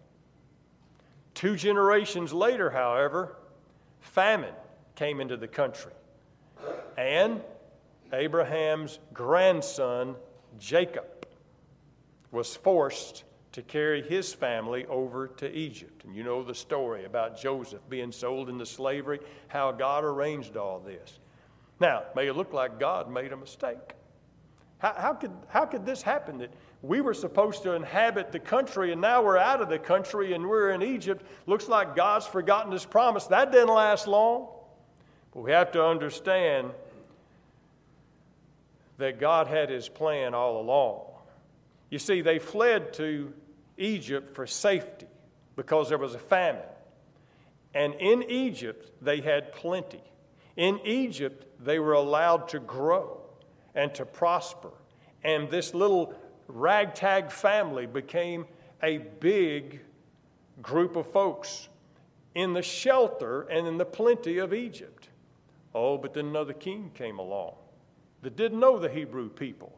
Two 1.33 1.55
generations 1.55 2.33
later, 2.33 2.69
however, 2.69 3.37
famine 4.01 4.55
came 4.95 5.21
into 5.21 5.37
the 5.37 5.47
country. 5.47 5.93
And 6.97 7.39
Abraham's 8.11 8.99
grandson, 9.13 10.15
Jacob, 10.59 11.05
was 12.33 12.57
forced 12.57 13.23
to 13.57 13.63
carry 13.63 14.03
his 14.03 14.35
family 14.35 14.85
over 14.85 15.29
to 15.29 15.51
Egypt. 15.51 16.03
And 16.03 16.15
you 16.15 16.23
know 16.23 16.43
the 16.43 16.53
story 16.53 17.05
about 17.05 17.41
Joseph 17.41 17.81
being 17.89 18.11
sold 18.11 18.49
into 18.49 18.67
slavery, 18.67 19.19
how 19.47 19.71
God 19.71 20.03
arranged 20.03 20.57
all 20.57 20.77
this. 20.77 21.17
Now, 21.79 22.03
may 22.15 22.27
it 22.27 22.35
look 22.35 22.53
like 22.53 22.79
God 22.79 23.09
made 23.09 23.33
a 23.33 23.35
mistake. 23.35 23.95
How, 24.77 24.93
how, 24.95 25.13
could, 25.13 25.31
how 25.47 25.65
could 25.65 25.87
this 25.87 26.03
happen 26.03 26.37
that 26.37 26.51
We 26.83 27.01
were 27.01 27.15
supposed 27.15 27.63
to 27.63 27.71
inhabit 27.71 28.31
the 28.31 28.37
country, 28.37 28.91
and 28.91 29.01
now 29.01 29.23
we're 29.23 29.39
out 29.39 29.59
of 29.59 29.69
the 29.69 29.79
country 29.79 30.33
and 30.33 30.47
we're 30.47 30.69
in 30.69 30.83
Egypt. 30.83 31.25
Looks 31.47 31.67
like 31.67 31.95
God's 31.95 32.27
forgotten 32.27 32.71
his 32.71 32.85
promise. 32.85 33.25
That 33.25 33.51
didn't 33.51 33.73
last 33.73 34.05
long. 34.05 34.49
But 35.33 35.41
we 35.41 35.51
have 35.51 35.71
to 35.71 35.83
understand 35.83 36.69
that 38.99 39.19
God 39.19 39.47
had 39.47 39.71
his 39.71 39.89
plan 39.89 40.35
all 40.35 40.61
along. 40.61 41.05
You 41.89 41.97
see, 41.97 42.21
they 42.21 42.37
fled 42.37 42.93
to 42.93 43.33
Egypt 43.77 44.35
for 44.35 44.47
safety 44.47 45.07
because 45.55 45.89
there 45.89 45.97
was 45.97 46.15
a 46.15 46.19
famine. 46.19 46.61
And 47.73 47.93
in 47.95 48.23
Egypt, 48.23 48.91
they 49.01 49.21
had 49.21 49.53
plenty. 49.53 50.01
In 50.55 50.79
Egypt, 50.85 51.45
they 51.63 51.79
were 51.79 51.93
allowed 51.93 52.47
to 52.49 52.59
grow 52.59 53.21
and 53.75 53.93
to 53.95 54.05
prosper. 54.05 54.71
And 55.23 55.49
this 55.49 55.73
little 55.73 56.13
ragtag 56.47 57.31
family 57.31 57.85
became 57.85 58.45
a 58.81 58.97
big 58.97 59.81
group 60.61 60.95
of 60.95 61.11
folks 61.11 61.69
in 62.33 62.53
the 62.53 62.61
shelter 62.61 63.41
and 63.43 63.67
in 63.67 63.77
the 63.77 63.85
plenty 63.85 64.37
of 64.37 64.53
Egypt. 64.53 65.09
Oh, 65.75 65.97
but 65.97 66.13
then 66.13 66.27
another 66.27 66.53
king 66.53 66.91
came 66.95 67.19
along 67.19 67.55
that 68.21 68.35
didn't 68.35 68.59
know 68.59 68.79
the 68.79 68.89
Hebrew 68.89 69.29
people. 69.29 69.76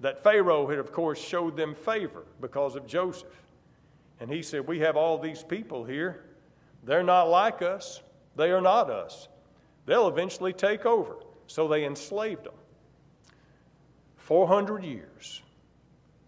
That 0.00 0.22
Pharaoh 0.22 0.66
had, 0.66 0.78
of 0.78 0.92
course, 0.92 1.20
showed 1.20 1.56
them 1.56 1.74
favor 1.74 2.24
because 2.40 2.74
of 2.74 2.86
Joseph. 2.86 3.28
And 4.18 4.30
he 4.30 4.42
said, 4.42 4.66
We 4.66 4.80
have 4.80 4.96
all 4.96 5.18
these 5.18 5.42
people 5.42 5.84
here. 5.84 6.24
They're 6.84 7.02
not 7.02 7.24
like 7.24 7.62
us, 7.62 8.02
they 8.36 8.50
are 8.50 8.60
not 8.60 8.90
us. 8.90 9.28
They'll 9.86 10.08
eventually 10.08 10.52
take 10.52 10.86
over. 10.86 11.16
So 11.46 11.66
they 11.66 11.84
enslaved 11.84 12.44
them. 12.44 12.54
400 14.16 14.84
years 14.84 15.42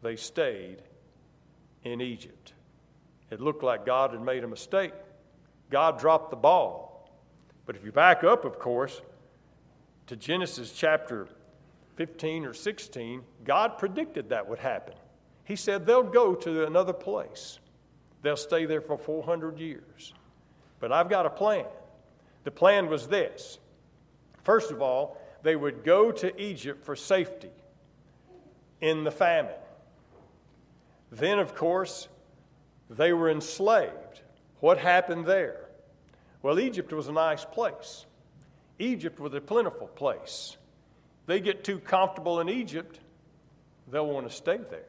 they 0.02 0.16
stayed 0.16 0.82
in 1.84 2.00
Egypt. 2.00 2.52
It 3.30 3.40
looked 3.40 3.62
like 3.62 3.86
God 3.86 4.10
had 4.10 4.20
made 4.20 4.44
a 4.44 4.48
mistake. 4.48 4.92
God 5.70 5.98
dropped 5.98 6.30
the 6.30 6.36
ball. 6.36 7.08
But 7.64 7.76
if 7.76 7.84
you 7.84 7.92
back 7.92 8.24
up, 8.24 8.44
of 8.44 8.58
course, 8.58 9.00
to 10.08 10.16
Genesis 10.16 10.72
chapter 10.72 11.28
15 11.96 12.44
or 12.44 12.54
16, 12.54 13.22
God 13.44 13.78
predicted 13.78 14.30
that 14.30 14.48
would 14.48 14.58
happen. 14.58 14.94
He 15.44 15.56
said 15.56 15.86
they'll 15.86 16.02
go 16.02 16.34
to 16.34 16.66
another 16.66 16.92
place, 16.92 17.58
they'll 18.22 18.36
stay 18.36 18.64
there 18.64 18.80
for 18.80 18.96
400 18.96 19.58
years. 19.58 20.14
But 20.80 20.92
I've 20.92 21.08
got 21.08 21.26
a 21.26 21.30
plan. 21.30 21.66
The 22.44 22.50
plan 22.50 22.88
was 22.88 23.06
this 23.06 23.58
first 24.44 24.70
of 24.70 24.82
all, 24.82 25.20
they 25.42 25.56
would 25.56 25.84
go 25.84 26.12
to 26.12 26.40
Egypt 26.40 26.84
for 26.84 26.96
safety 26.96 27.50
in 28.80 29.04
the 29.04 29.10
famine. 29.10 29.52
Then, 31.10 31.38
of 31.38 31.54
course, 31.54 32.08
they 32.90 33.12
were 33.12 33.30
enslaved. 33.30 34.22
What 34.60 34.78
happened 34.78 35.26
there? 35.26 35.68
Well, 36.42 36.58
Egypt 36.58 36.92
was 36.92 37.08
a 37.08 37.12
nice 37.12 37.44
place. 37.44 38.06
Egypt 38.78 39.20
was 39.20 39.34
a 39.34 39.40
plentiful 39.40 39.88
place. 39.88 40.56
They 41.26 41.40
get 41.40 41.64
too 41.64 41.78
comfortable 41.78 42.40
in 42.40 42.48
Egypt, 42.48 42.98
they'll 43.90 44.06
want 44.06 44.28
to 44.28 44.34
stay 44.34 44.58
there. 44.70 44.86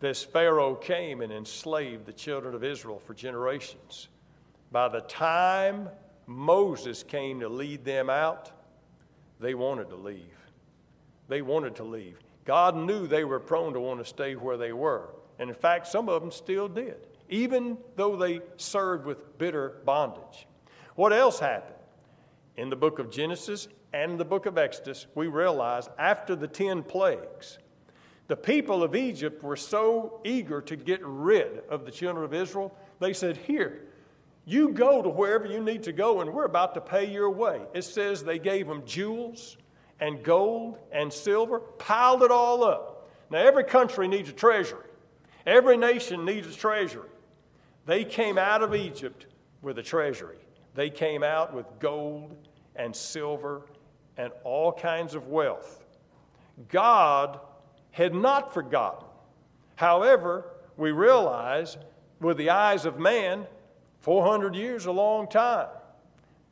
This 0.00 0.24
Pharaoh 0.24 0.74
came 0.74 1.20
and 1.20 1.30
enslaved 1.30 2.06
the 2.06 2.12
children 2.12 2.54
of 2.54 2.64
Israel 2.64 2.98
for 2.98 3.12
generations. 3.12 4.08
By 4.72 4.88
the 4.88 5.00
time 5.00 5.90
Moses 6.26 7.02
came 7.02 7.40
to 7.40 7.48
lead 7.48 7.84
them 7.84 8.08
out, 8.08 8.50
they 9.40 9.54
wanted 9.54 9.90
to 9.90 9.96
leave. 9.96 10.36
They 11.28 11.42
wanted 11.42 11.76
to 11.76 11.84
leave. 11.84 12.18
God 12.44 12.76
knew 12.76 13.06
they 13.06 13.24
were 13.24 13.40
prone 13.40 13.74
to 13.74 13.80
want 13.80 14.00
to 14.00 14.04
stay 14.04 14.34
where 14.34 14.56
they 14.56 14.72
were. 14.72 15.10
And 15.38 15.50
in 15.50 15.56
fact, 15.56 15.86
some 15.86 16.08
of 16.08 16.22
them 16.22 16.30
still 16.30 16.68
did, 16.68 17.06
even 17.28 17.76
though 17.96 18.16
they 18.16 18.40
served 18.56 19.04
with 19.04 19.38
bitter 19.38 19.80
bondage. 19.84 20.46
What 20.94 21.12
else 21.12 21.38
happened? 21.38 21.76
In 22.56 22.70
the 22.70 22.76
book 22.76 22.98
of 22.98 23.10
Genesis 23.10 23.68
and 23.92 24.18
the 24.18 24.24
book 24.24 24.46
of 24.46 24.56
Exodus, 24.56 25.06
we 25.14 25.26
realize 25.26 25.88
after 25.98 26.36
the 26.36 26.46
10 26.46 26.82
plagues, 26.84 27.58
the 28.28 28.36
people 28.36 28.84
of 28.84 28.94
Egypt 28.94 29.42
were 29.42 29.56
so 29.56 30.20
eager 30.24 30.60
to 30.60 30.76
get 30.76 31.00
rid 31.02 31.64
of 31.68 31.84
the 31.84 31.90
children 31.90 32.24
of 32.24 32.32
Israel, 32.32 32.76
they 33.00 33.12
said, 33.12 33.36
Here, 33.36 33.82
you 34.44 34.68
go 34.70 35.02
to 35.02 35.08
wherever 35.08 35.46
you 35.46 35.60
need 35.60 35.82
to 35.84 35.92
go, 35.92 36.20
and 36.20 36.32
we're 36.32 36.44
about 36.44 36.74
to 36.74 36.80
pay 36.80 37.10
your 37.10 37.30
way. 37.30 37.62
It 37.74 37.82
says 37.82 38.22
they 38.22 38.38
gave 38.38 38.68
them 38.68 38.82
jewels 38.86 39.56
and 39.98 40.22
gold 40.22 40.78
and 40.92 41.12
silver, 41.12 41.58
piled 41.60 42.22
it 42.22 42.30
all 42.30 42.62
up. 42.62 43.10
Now, 43.30 43.38
every 43.38 43.64
country 43.64 44.06
needs 44.06 44.30
a 44.30 44.32
treasury, 44.32 44.86
every 45.44 45.76
nation 45.76 46.24
needs 46.24 46.46
a 46.46 46.56
treasury. 46.56 47.08
They 47.86 48.04
came 48.04 48.38
out 48.38 48.62
of 48.62 48.74
Egypt 48.74 49.26
with 49.62 49.78
a 49.78 49.82
treasury. 49.82 50.36
They 50.74 50.90
came 50.90 51.24
out 51.24 51.52
with 51.52 51.66
gold 51.80 52.36
and 52.76 52.94
silver 52.94 53.62
and 54.20 54.32
all 54.44 54.70
kinds 54.70 55.14
of 55.14 55.28
wealth. 55.28 55.82
God 56.68 57.40
had 57.90 58.14
not 58.14 58.52
forgotten. 58.52 59.08
However, 59.76 60.44
we 60.76 60.90
realize 60.90 61.78
with 62.20 62.36
the 62.36 62.50
eyes 62.50 62.84
of 62.84 62.98
man, 62.98 63.46
400 64.00 64.54
years 64.54 64.84
a 64.84 64.92
long 64.92 65.26
time. 65.26 65.68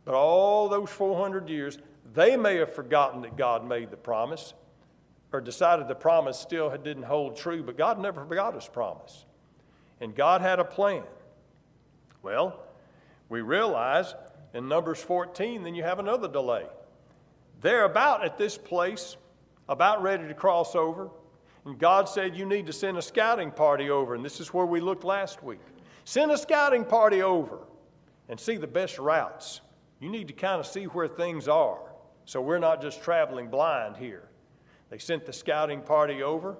But 0.06 0.14
all 0.14 0.70
those 0.70 0.88
400 0.88 1.50
years, 1.50 1.78
they 2.14 2.38
may 2.38 2.56
have 2.56 2.74
forgotten 2.74 3.20
that 3.20 3.36
God 3.36 3.68
made 3.68 3.90
the 3.90 3.98
promise 3.98 4.54
or 5.30 5.42
decided 5.42 5.88
the 5.88 5.94
promise 5.94 6.38
still 6.38 6.70
didn't 6.70 7.02
hold 7.02 7.36
true, 7.36 7.62
but 7.62 7.76
God 7.76 8.00
never 8.00 8.24
forgot 8.24 8.54
his 8.54 8.66
promise. 8.66 9.26
And 10.00 10.14
God 10.14 10.40
had 10.40 10.58
a 10.58 10.64
plan. 10.64 11.02
Well, 12.22 12.62
we 13.28 13.42
realize 13.42 14.14
in 14.54 14.68
Numbers 14.68 15.02
14, 15.02 15.64
then 15.64 15.74
you 15.74 15.82
have 15.82 15.98
another 15.98 16.28
delay. 16.28 16.64
They're 17.60 17.84
about 17.84 18.24
at 18.24 18.38
this 18.38 18.56
place, 18.56 19.16
about 19.68 20.02
ready 20.02 20.26
to 20.28 20.34
cross 20.34 20.74
over. 20.74 21.10
And 21.64 21.78
God 21.78 22.08
said, 22.08 22.36
You 22.36 22.46
need 22.46 22.66
to 22.66 22.72
send 22.72 22.96
a 22.96 23.02
scouting 23.02 23.50
party 23.50 23.90
over. 23.90 24.14
And 24.14 24.24
this 24.24 24.40
is 24.40 24.54
where 24.54 24.66
we 24.66 24.80
looked 24.80 25.04
last 25.04 25.42
week. 25.42 25.60
Send 26.04 26.30
a 26.30 26.38
scouting 26.38 26.84
party 26.84 27.22
over 27.22 27.58
and 28.28 28.38
see 28.38 28.56
the 28.56 28.66
best 28.66 28.98
routes. 28.98 29.60
You 30.00 30.08
need 30.08 30.28
to 30.28 30.34
kind 30.34 30.60
of 30.60 30.66
see 30.66 30.84
where 30.84 31.08
things 31.08 31.48
are. 31.48 31.80
So 32.24 32.40
we're 32.40 32.58
not 32.58 32.80
just 32.80 33.02
traveling 33.02 33.48
blind 33.48 33.96
here. 33.96 34.28
They 34.90 34.98
sent 34.98 35.26
the 35.26 35.32
scouting 35.32 35.82
party 35.82 36.22
over 36.22 36.56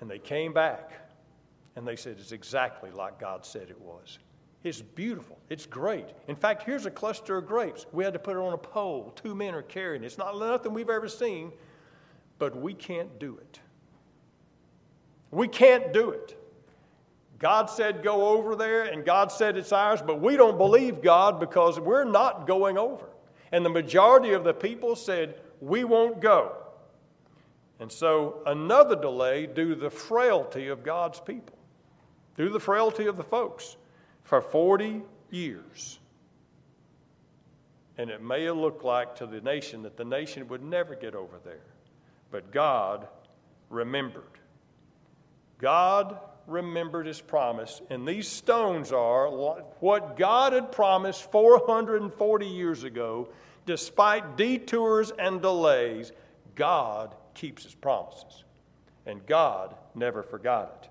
and 0.00 0.10
they 0.10 0.18
came 0.18 0.52
back 0.52 0.92
and 1.76 1.86
they 1.86 1.96
said 1.96 2.16
it's 2.18 2.32
exactly 2.32 2.90
like 2.90 3.18
God 3.18 3.46
said 3.46 3.70
it 3.70 3.80
was. 3.80 4.18
It's 4.64 4.80
beautiful. 4.80 5.38
It's 5.48 5.66
great. 5.66 6.06
In 6.28 6.36
fact, 6.36 6.62
here's 6.62 6.86
a 6.86 6.90
cluster 6.90 7.36
of 7.36 7.46
grapes. 7.46 7.86
We 7.92 8.04
had 8.04 8.12
to 8.12 8.18
put 8.18 8.36
it 8.36 8.40
on 8.40 8.52
a 8.52 8.58
pole. 8.58 9.12
Two 9.16 9.34
men 9.34 9.54
are 9.54 9.62
carrying 9.62 10.04
it. 10.04 10.06
It's 10.06 10.18
not 10.18 10.38
nothing 10.38 10.72
we've 10.72 10.90
ever 10.90 11.08
seen, 11.08 11.52
but 12.38 12.56
we 12.56 12.72
can't 12.72 13.18
do 13.18 13.38
it. 13.38 13.58
We 15.32 15.48
can't 15.48 15.92
do 15.92 16.10
it. 16.10 16.38
God 17.38 17.68
said 17.70 18.04
go 18.04 18.28
over 18.28 18.54
there, 18.54 18.84
and 18.84 19.04
God 19.04 19.32
said 19.32 19.56
it's 19.56 19.72
ours, 19.72 20.00
but 20.00 20.20
we 20.20 20.36
don't 20.36 20.58
believe 20.58 21.02
God 21.02 21.40
because 21.40 21.80
we're 21.80 22.04
not 22.04 22.46
going 22.46 22.78
over. 22.78 23.06
And 23.50 23.66
the 23.66 23.70
majority 23.70 24.32
of 24.32 24.44
the 24.44 24.54
people 24.54 24.94
said, 24.94 25.40
we 25.60 25.82
won't 25.82 26.20
go. 26.20 26.56
And 27.80 27.90
so 27.90 28.42
another 28.46 28.94
delay 28.94 29.46
due 29.46 29.74
to 29.74 29.80
the 29.80 29.90
frailty 29.90 30.68
of 30.68 30.84
God's 30.84 31.18
people, 31.18 31.58
due 32.36 32.46
to 32.46 32.52
the 32.52 32.60
frailty 32.60 33.06
of 33.06 33.16
the 33.16 33.24
folks 33.24 33.76
for 34.24 34.40
40 34.40 35.02
years. 35.30 35.98
And 37.98 38.10
it 38.10 38.22
may 38.22 38.44
have 38.44 38.56
looked 38.56 38.84
like 38.84 39.16
to 39.16 39.26
the 39.26 39.40
nation 39.40 39.82
that 39.82 39.96
the 39.96 40.04
nation 40.04 40.48
would 40.48 40.62
never 40.62 40.94
get 40.94 41.14
over 41.14 41.38
there. 41.44 41.60
But 42.30 42.50
God 42.50 43.06
remembered. 43.68 44.24
God 45.58 46.18
remembered 46.46 47.06
his 47.06 47.20
promise. 47.20 47.80
And 47.90 48.06
these 48.06 48.28
stones 48.28 48.92
are 48.92 49.28
what 49.80 50.16
God 50.16 50.52
had 50.52 50.72
promised 50.72 51.30
440 51.30 52.46
years 52.46 52.84
ago. 52.84 53.28
Despite 53.66 54.36
detours 54.36 55.12
and 55.12 55.40
delays, 55.40 56.12
God 56.54 57.14
keeps 57.34 57.62
his 57.64 57.74
promises. 57.74 58.44
And 59.06 59.24
God 59.26 59.76
never 59.94 60.22
forgot 60.22 60.80
it. 60.82 60.90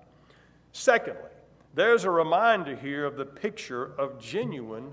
Secondly, 0.72 1.20
there's 1.74 2.04
a 2.04 2.10
reminder 2.10 2.76
here 2.76 3.04
of 3.04 3.16
the 3.16 3.24
picture 3.24 3.92
of 3.98 4.20
genuine 4.20 4.92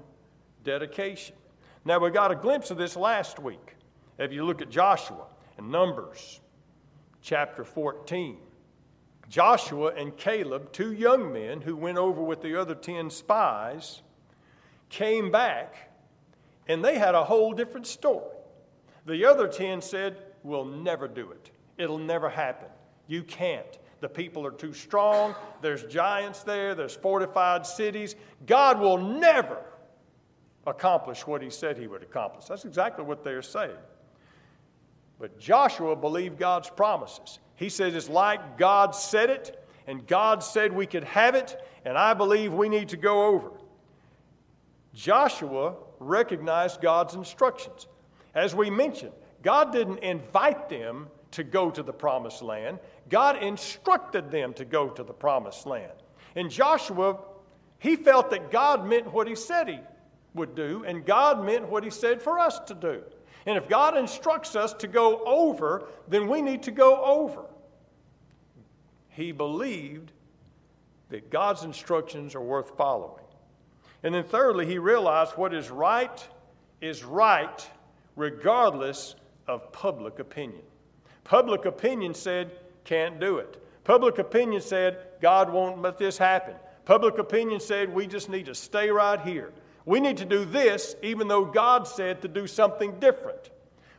dedication. 0.64 1.36
Now, 1.86 2.00
we 2.00 2.10
got 2.12 2.32
a 2.32 2.36
glimpse 2.36 2.72
of 2.72 2.78
this 2.78 2.96
last 2.96 3.40
week. 3.40 3.76
If 4.18 4.32
you 4.32 4.46
look 4.46 4.62
at 4.62 4.70
Joshua 4.70 5.26
and 5.58 5.72
Numbers 5.72 6.42
chapter 7.22 7.64
14, 7.64 8.38
Joshua 9.30 9.94
and 9.96 10.16
Caleb, 10.18 10.72
two 10.72 10.92
young 10.92 11.32
men 11.32 11.62
who 11.62 11.76
went 11.76 11.98
over 11.98 12.22
with 12.22 12.42
the 12.42 12.60
other 12.60 12.76
10 12.76 13.10
spies, 13.10 14.02
came 14.90 15.32
back 15.32 15.92
and 16.68 16.86
they 16.86 16.98
had 16.98 17.16
a 17.16 17.24
whole 17.24 17.54
different 17.54 17.88
story. 17.88 18.36
The 19.06 19.26
other 19.26 19.48
10 19.48 19.82
said, 19.82 20.18
We'll 20.44 20.66
never 20.66 21.08
do 21.08 21.32
it, 21.32 21.52
it'll 21.78 21.98
never 21.98 22.30
happen. 22.30 22.70
You 23.08 23.24
can't. 23.24 23.79
The 24.02 24.10
people 24.10 24.46
are 24.46 24.52
too 24.52 24.74
strong. 24.74 25.36
There's 25.62 25.84
giants 25.84 26.44
there. 26.44 26.76
There's 26.76 26.96
fortified 26.96 27.66
cities. 27.66 28.16
God 28.46 28.80
will 28.80 28.98
never 28.98 29.60
accomplish 30.66 31.26
what 31.28 31.42
he 31.42 31.50
said 31.50 31.78
he 31.78 31.88
would 31.88 32.04
accomplish. 32.04 32.46
That's 32.46 32.66
exactly 32.66 33.04
what 33.04 33.24
they're 33.24 33.42
saying. 33.42 33.72
But 35.20 35.38
Joshua 35.38 35.96
believed 35.96 36.40
God's 36.40 36.70
promises. 36.70 37.40
He 37.56 37.68
says 37.70 37.94
it's 37.94 38.10
like 38.10 38.58
God 38.58 38.96
said 38.96 39.30
it, 39.30 39.68
and 39.86 40.08
God 40.08 40.44
said 40.44 40.72
we 40.72 40.86
could 40.86 41.04
have 41.04 41.36
it, 41.36 41.62
and 41.84 41.98
I 41.98 42.14
believe 42.14 42.54
we 42.54 42.70
need 42.70 42.90
to 42.90 42.98
go 42.98 43.26
over. 43.28 43.52
Joshua 44.94 45.76
recognized 46.00 46.82
God's 46.82 47.16
instructions. 47.16 47.88
As 48.34 48.56
we 48.56 48.70
mentioned, 48.70 49.12
God 49.42 49.74
didn't 49.74 50.00
invite 50.00 50.70
them 50.70 51.08
to 51.32 51.44
go 51.44 51.70
to 51.70 51.84
the 51.84 51.94
promised 51.94 52.42
land, 52.42 52.80
God 53.10 53.42
instructed 53.44 54.32
them 54.32 54.54
to 54.54 54.66
go 54.66 54.90
to 54.90 55.04
the 55.04 55.14
promised 55.14 55.66
land. 55.66 55.92
And 56.36 56.50
Joshua, 56.50 57.20
he 57.80 57.96
felt 57.96 58.30
that 58.32 58.52
God 58.52 58.88
meant 58.88 59.12
what 59.12 59.28
he 59.28 59.36
said 59.36 59.68
he 59.68 59.80
would 60.34 60.56
do, 60.56 60.84
and 60.86 61.06
God 61.06 61.44
meant 61.46 61.70
what 61.70 61.84
he 61.84 61.90
said 61.90 62.22
for 62.22 62.40
us 62.40 62.60
to 62.68 62.74
do. 62.74 63.04
And 63.46 63.58
if 63.58 63.68
God 63.68 63.98
instructs 63.98 64.56
us 64.56 64.74
to 64.76 64.88
go 64.88 65.24
over, 65.24 65.88
then 66.08 66.28
we 66.28 66.42
need 66.42 66.64
to 66.64 66.72
go 66.72 67.04
over. 67.04 67.46
He 69.10 69.32
believed 69.32 70.12
that 71.10 71.32
God's 71.32 71.64
instructions 71.64 72.36
are 72.36 72.42
worth 72.42 72.78
following. 72.78 73.24
And 74.04 74.14
then, 74.14 74.24
thirdly, 74.24 74.66
he 74.66 74.78
realized 74.78 75.34
what 75.34 75.54
is 75.54 75.70
right 75.70 76.28
is 76.80 77.04
right 77.04 77.68
regardless 78.16 79.16
of 79.48 79.72
public 79.72 80.20
opinion. 80.20 80.62
Public 81.30 81.66
opinion 81.66 82.16
said, 82.16 82.50
can't 82.86 83.20
do 83.20 83.38
it. 83.38 83.64
Public 83.84 84.18
opinion 84.18 84.64
said, 84.64 84.98
God 85.22 85.54
won't 85.54 85.80
let 85.80 86.00
this 86.00 86.18
happen. 86.18 86.56
Public 86.86 87.20
opinion 87.20 87.60
said, 87.60 87.94
we 87.94 88.08
just 88.08 88.30
need 88.30 88.48
to 88.48 88.56
stay 88.56 88.90
right 88.90 89.22
here. 89.22 89.54
We 89.86 90.00
need 90.00 90.18
to 90.18 90.26
do 90.26 90.44
this 90.44 90.96
even 91.04 91.28
though 91.28 91.46
God 91.46 91.88
said 91.88 92.24
to 92.24 92.28
do 92.28 92.48
something 92.48 93.00
different. 93.00 93.52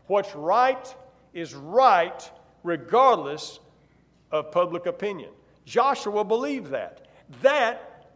What's 0.09 0.35
right 0.35 0.93
is 1.33 1.55
right 1.55 2.29
regardless 2.65 3.61
of 4.33 4.51
public 4.51 4.87
opinion. 4.87 5.31
Joshua 5.65 6.25
believed 6.25 6.73
that. 6.73 7.07
That 7.43 8.09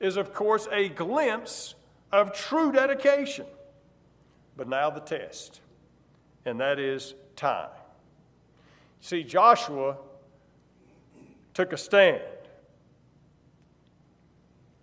is, 0.00 0.16
of 0.16 0.34
course, 0.34 0.66
a 0.72 0.88
glimpse 0.88 1.76
of 2.10 2.32
true 2.32 2.72
dedication. 2.72 3.46
But 4.56 4.68
now 4.68 4.90
the 4.90 4.98
test, 4.98 5.60
and 6.44 6.58
that 6.58 6.80
is 6.80 7.14
time. 7.36 7.68
See, 9.00 9.22
Joshua 9.22 9.96
took 11.54 11.72
a 11.72 11.76
stand. 11.76 12.22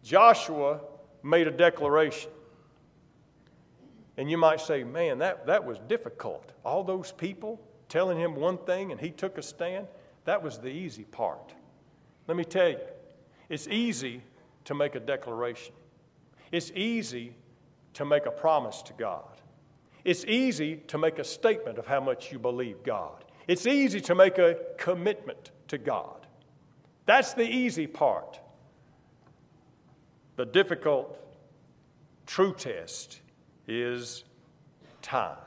Joshua 0.04 0.82
made 1.24 1.48
a 1.48 1.52
declaration. 1.52 2.30
And 4.18 4.30
you 4.30 4.38
might 4.38 4.62
say, 4.62 4.84
man, 4.84 5.20
that, 5.20 5.48
that 5.48 5.66
was 5.66 5.80
difficult. 5.88 6.52
All 6.64 6.84
those 6.84 7.12
people 7.12 7.60
telling 7.90 8.18
him 8.18 8.36
one 8.36 8.58
thing 8.60 8.92
and 8.92 9.02
he 9.02 9.10
took 9.10 9.38
a 9.38 9.42
stand, 9.42 9.88
that 10.24 10.42
was 10.42 10.58
the 10.58 10.70
easy 10.70 11.04
part. 11.04 11.54
Let 12.28 12.38
me 12.38 12.46
tell 12.46 12.70
you, 12.70 12.80
it's 13.50 13.68
easy 13.68 14.22
to 14.66 14.74
make 14.74 14.96
a 14.96 15.00
declaration, 15.00 15.74
it's 16.52 16.72
easy 16.72 17.36
to 17.94 18.06
make 18.06 18.26
a 18.26 18.32
promise 18.32 18.82
to 18.84 18.94
God. 18.94 19.42
It's 20.04 20.24
easy 20.26 20.78
to 20.88 21.00
make 21.00 21.18
a 21.18 21.24
statement 21.24 21.80
of 21.80 21.88
how 21.88 22.00
much 22.00 22.32
you 22.32 22.38
believe 22.38 22.84
God. 22.84 23.25
It's 23.48 23.68
easy 23.68 24.02
to 24.02 24.16
make 24.16 24.38
a 24.38 24.58
commitment 24.78 25.52
to 25.68 25.78
God. 25.78 26.26
That's 27.06 27.34
the 27.34 27.48
easy 27.48 27.88
part. 27.88 28.40
The 30.36 30.46
difficult 30.46 31.18
true 32.26 32.54
test 32.54 33.22
is 33.68 34.24
time. 35.02 35.38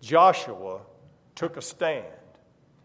Joshua 0.00 0.80
took 1.34 1.56
a 1.56 1.62
stand. 1.62 2.06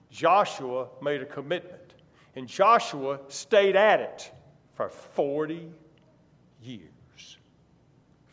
Joshua 0.10 0.88
made 1.02 1.22
a 1.22 1.26
commitment. 1.26 1.94
And 2.36 2.48
Joshua 2.48 3.20
stayed 3.28 3.76
at 3.76 4.00
it 4.00 4.32
for 4.74 4.90
40 4.90 5.70
years. 6.64 7.38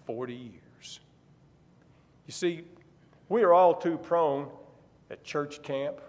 40 0.06 0.34
years. 0.34 1.00
You 2.26 2.32
see, 2.32 2.64
we 3.28 3.42
are 3.42 3.52
all 3.52 3.74
too 3.74 3.98
prone 3.98 4.48
at 5.10 5.24
church 5.24 5.62
camp 5.62 6.00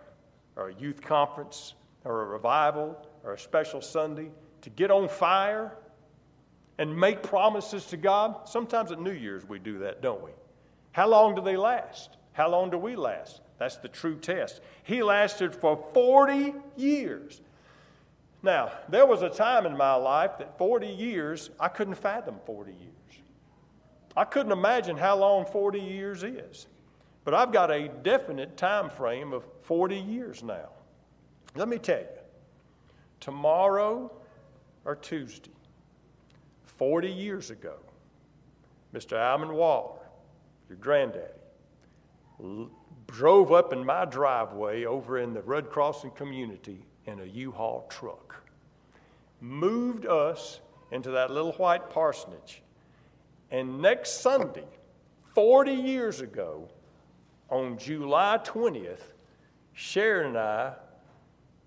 or 0.56 0.70
a 0.70 0.74
youth 0.76 1.02
conference 1.02 1.74
or 2.04 2.22
a 2.22 2.26
revival 2.26 2.98
or 3.24 3.34
a 3.34 3.40
special 3.40 3.82
Sunday 3.82 4.30
to 4.62 4.70
get 4.70 4.92
on 4.92 5.08
fire 5.08 5.74
and 6.78 6.96
make 6.96 7.22
promises 7.24 7.86
to 7.88 7.98
God. 7.98 8.48
Sometimes 8.48 8.92
at 8.92 9.00
New 9.00 9.12
Year's 9.12 9.48
we 9.48 9.60
do 9.60 9.80
that, 9.80 10.02
don't 10.02 10.24
we? 10.24 10.32
How 10.92 11.08
long 11.08 11.36
do 11.36 11.42
they 11.42 11.58
last? 11.58 12.18
How 12.34 12.50
long 12.50 12.70
do 12.70 12.78
we 12.78 12.96
last? 12.96 13.42
That's 13.58 13.78
the 13.78 13.90
true 13.90 14.16
test. 14.16 14.62
He 14.84 15.04
lasted 15.04 15.54
for 15.54 15.86
40 15.94 16.54
years. 16.78 17.42
Now, 18.42 18.72
there 18.88 19.06
was 19.06 19.22
a 19.22 19.30
time 19.30 19.66
in 19.66 19.76
my 19.76 19.96
life 19.96 20.38
that 20.40 20.58
40 20.58 20.88
years, 20.88 21.50
I 21.60 21.68
couldn't 21.68 21.96
fathom 21.96 22.38
40 22.46 22.72
years. 22.72 22.94
I 24.16 24.24
couldn't 24.24 24.54
imagine 24.54 24.96
how 24.96 25.18
long 25.18 25.46
40 25.46 25.80
years 25.80 26.24
is. 26.24 26.68
But 27.24 27.34
I've 27.34 27.52
got 27.52 27.72
a 27.72 27.88
definite 27.88 28.58
time 28.58 28.90
frame 28.90 29.34
of 29.34 29.44
40 29.64 29.98
years 29.98 30.42
now. 30.44 30.70
Let 31.56 31.68
me 31.68 31.78
tell 31.78 32.00
you, 32.00 32.06
tomorrow 33.20 34.12
or 34.86 34.96
Tuesday, 34.96 35.52
40 36.78 37.10
years 37.10 37.50
ago, 37.50 37.76
Mr. 38.94 39.18
Alvin 39.18 39.54
Waller, 39.54 40.00
your 40.70 40.78
granddaddy, 40.78 41.26
l- 42.42 42.70
drove 43.08 43.52
up 43.52 43.74
in 43.74 43.86
my 43.86 44.06
driveway 44.06 44.86
over 44.86 45.20
in 45.20 45.34
the 45.34 45.42
Rudd 45.42 45.70
Crossing 45.70 46.12
community 46.12 46.86
in 47.06 47.20
a 47.20 47.26
U-Haul 47.26 47.86
truck, 47.90 48.44
moved 49.42 50.06
us 50.06 50.60
into 50.92 51.12
that 51.12 51.32
little 51.32 51.54
white 51.54 51.90
parsonage. 51.90 52.62
And 53.52 53.82
next 53.82 54.22
Sunday, 54.22 54.68
40 55.34 55.74
years 55.74 56.22
ago, 56.22 56.70
on 57.50 57.78
July 57.78 58.40
20th, 58.44 59.02
Sharon 59.74 60.28
and 60.28 60.38
I 60.38 60.74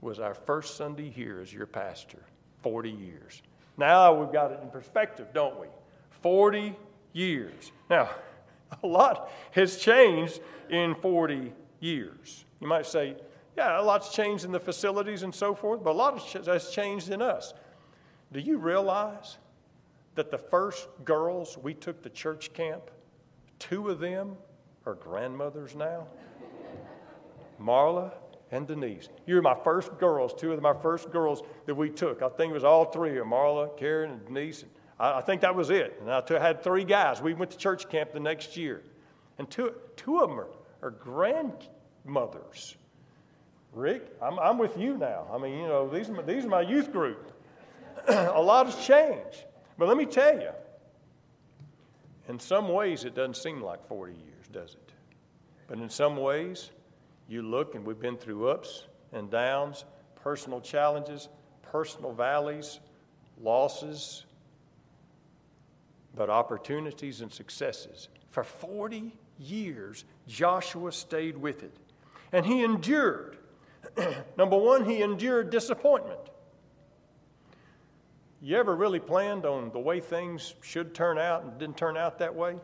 was 0.00 0.20
our 0.20 0.34
first 0.34 0.76
Sunday 0.76 1.10
here 1.10 1.40
as 1.40 1.52
your 1.52 1.66
pastor, 1.66 2.22
40 2.62 2.90
years. 2.90 3.42
Now 3.76 4.14
we've 4.14 4.32
got 4.32 4.52
it 4.52 4.60
in 4.62 4.70
perspective, 4.70 5.28
don't 5.32 5.58
we? 5.58 5.66
40 6.22 6.76
years. 7.12 7.72
Now, 7.88 8.10
a 8.82 8.86
lot 8.86 9.30
has 9.52 9.76
changed 9.78 10.40
in 10.70 10.94
40 10.96 11.52
years. 11.80 12.44
You 12.60 12.66
might 12.66 12.86
say, 12.86 13.16
yeah, 13.56 13.80
a 13.80 13.82
lot's 13.82 14.14
changed 14.14 14.44
in 14.44 14.52
the 14.52 14.60
facilities 14.60 15.22
and 15.22 15.34
so 15.34 15.54
forth, 15.54 15.82
but 15.82 15.90
a 15.90 15.92
lot 15.92 16.20
has 16.46 16.70
changed 16.70 17.10
in 17.10 17.20
us. 17.20 17.54
Do 18.32 18.40
you 18.40 18.56
realize 18.56 19.38
that 20.14 20.30
the 20.30 20.38
first 20.38 20.88
girls 21.04 21.58
we 21.58 21.74
took 21.74 22.02
to 22.02 22.10
church 22.10 22.52
camp, 22.54 22.90
two 23.58 23.88
of 23.88 23.98
them 23.98 24.36
are 24.86 24.94
grandmothers 24.94 25.74
now? 25.74 26.06
Marla 27.60 28.12
and 28.50 28.66
Denise. 28.66 29.08
You 29.26 29.36
were 29.36 29.42
my 29.42 29.56
first 29.64 29.96
girls, 29.98 30.34
two 30.34 30.52
of 30.52 30.60
my 30.60 30.74
first 30.74 31.10
girls 31.10 31.42
that 31.66 31.74
we 31.74 31.90
took. 31.90 32.22
I 32.22 32.28
think 32.28 32.50
it 32.50 32.54
was 32.54 32.64
all 32.64 32.84
three 32.86 33.18
of 33.18 33.26
Marla, 33.26 33.76
Karen, 33.76 34.10
and 34.10 34.26
Denise. 34.26 34.64
I, 34.98 35.18
I 35.18 35.20
think 35.22 35.40
that 35.42 35.54
was 35.54 35.70
it. 35.70 35.96
And 36.00 36.10
I 36.10 36.20
t- 36.20 36.34
had 36.34 36.62
three 36.62 36.84
guys. 36.84 37.22
We 37.22 37.34
went 37.34 37.50
to 37.52 37.56
church 37.56 37.88
camp 37.88 38.12
the 38.12 38.20
next 38.20 38.56
year. 38.56 38.82
And 39.38 39.50
two, 39.50 39.72
two 39.96 40.18
of 40.18 40.28
them 40.28 40.38
are, 40.38 40.48
are 40.82 40.90
grandmothers. 40.90 42.76
Rick, 43.72 44.14
I'm, 44.20 44.38
I'm 44.38 44.58
with 44.58 44.76
you 44.76 44.98
now. 44.98 45.26
I 45.32 45.38
mean, 45.38 45.58
you 45.58 45.66
know, 45.66 45.88
these 45.88 46.08
are 46.10 46.12
my, 46.12 46.22
these 46.22 46.44
are 46.44 46.48
my 46.48 46.60
youth 46.60 46.92
group. 46.92 47.32
a 48.08 48.40
lot 48.40 48.66
has 48.66 48.84
changed. 48.84 49.44
But 49.78 49.88
let 49.88 49.96
me 49.96 50.04
tell 50.04 50.38
you, 50.38 50.50
in 52.28 52.38
some 52.38 52.68
ways, 52.68 53.04
it 53.04 53.14
doesn't 53.14 53.36
seem 53.36 53.62
like 53.62 53.86
40 53.88 54.12
years, 54.12 54.24
does 54.52 54.74
it? 54.74 54.92
But 55.66 55.78
in 55.78 55.88
some 55.88 56.16
ways, 56.16 56.70
you 57.28 57.42
look 57.42 57.74
and 57.74 57.84
we've 57.84 58.00
been 58.00 58.16
through 58.16 58.48
ups 58.48 58.84
and 59.12 59.30
downs, 59.30 59.84
personal 60.22 60.60
challenges, 60.60 61.28
personal 61.62 62.12
valleys, 62.12 62.80
losses, 63.40 64.26
but 66.14 66.28
opportunities 66.28 67.20
and 67.20 67.32
successes. 67.32 68.08
For 68.30 68.44
40 68.44 69.14
years, 69.38 70.04
Joshua 70.26 70.92
stayed 70.92 71.36
with 71.36 71.62
it. 71.62 71.74
And 72.32 72.46
he 72.46 72.62
endured. 72.62 73.38
Number 74.36 74.56
one, 74.56 74.84
he 74.84 75.02
endured 75.02 75.50
disappointment. 75.50 76.20
You 78.40 78.56
ever 78.56 78.74
really 78.74 79.00
planned 79.00 79.46
on 79.46 79.70
the 79.70 79.78
way 79.78 80.00
things 80.00 80.54
should 80.62 80.94
turn 80.94 81.18
out 81.18 81.44
and 81.44 81.58
didn't 81.58 81.76
turn 81.76 81.96
out 81.96 82.18
that 82.18 82.34
way? 82.34 82.56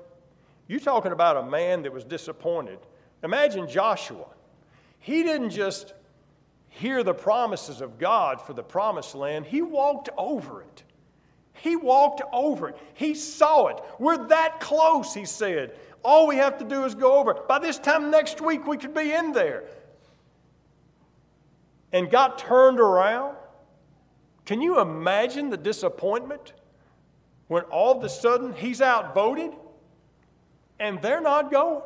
You're 0.68 0.80
talking 0.80 1.12
about 1.12 1.38
a 1.38 1.42
man 1.42 1.82
that 1.82 1.92
was 1.92 2.04
disappointed. 2.04 2.78
Imagine 3.24 3.68
Joshua. 3.68 4.26
He 5.00 5.22
didn't 5.22 5.50
just 5.50 5.94
hear 6.68 7.02
the 7.02 7.14
promises 7.14 7.80
of 7.80 7.98
God 7.98 8.40
for 8.40 8.52
the 8.52 8.62
promised 8.62 9.14
land, 9.14 9.46
he 9.46 9.62
walked 9.62 10.08
over 10.16 10.62
it. 10.62 10.84
He 11.54 11.74
walked 11.74 12.22
over 12.32 12.68
it. 12.68 12.76
He 12.94 13.14
saw 13.14 13.66
it. 13.66 13.78
We're 13.98 14.28
that 14.28 14.60
close, 14.60 15.12
he 15.12 15.24
said. 15.24 15.76
All 16.04 16.28
we 16.28 16.36
have 16.36 16.58
to 16.58 16.64
do 16.64 16.84
is 16.84 16.94
go 16.94 17.18
over. 17.18 17.34
By 17.34 17.58
this 17.58 17.78
time 17.78 18.12
next 18.12 18.40
week, 18.40 18.64
we 18.66 18.76
could 18.76 18.94
be 18.94 19.12
in 19.12 19.32
there. 19.32 19.64
And 21.92 22.08
got 22.08 22.38
turned 22.38 22.78
around. 22.78 23.36
Can 24.44 24.62
you 24.62 24.80
imagine 24.80 25.50
the 25.50 25.56
disappointment 25.56 26.52
when 27.48 27.64
all 27.64 27.98
of 27.98 28.04
a 28.04 28.08
sudden 28.08 28.52
he's 28.52 28.80
outvoted 28.80 29.52
and 30.78 31.00
they're 31.02 31.20
not 31.20 31.50
going? 31.50 31.82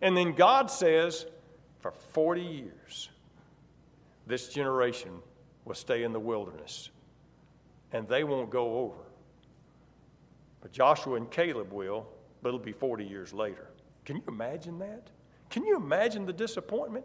And 0.00 0.16
then 0.16 0.32
God 0.32 0.70
says, 0.70 1.26
for 1.80 1.90
40 1.90 2.40
years, 2.40 3.10
this 4.26 4.48
generation 4.48 5.10
will 5.64 5.74
stay 5.74 6.02
in 6.04 6.12
the 6.12 6.20
wilderness 6.20 6.90
and 7.92 8.08
they 8.08 8.24
won't 8.24 8.50
go 8.50 8.78
over. 8.78 9.02
But 10.60 10.72
Joshua 10.72 11.16
and 11.16 11.30
Caleb 11.30 11.72
will, 11.72 12.06
but 12.40 12.48
it'll 12.48 12.60
be 12.60 12.72
40 12.72 13.04
years 13.04 13.32
later. 13.32 13.68
Can 14.04 14.16
you 14.16 14.22
imagine 14.28 14.78
that? 14.78 15.08
Can 15.50 15.64
you 15.64 15.76
imagine 15.76 16.24
the 16.24 16.32
disappointment? 16.32 17.04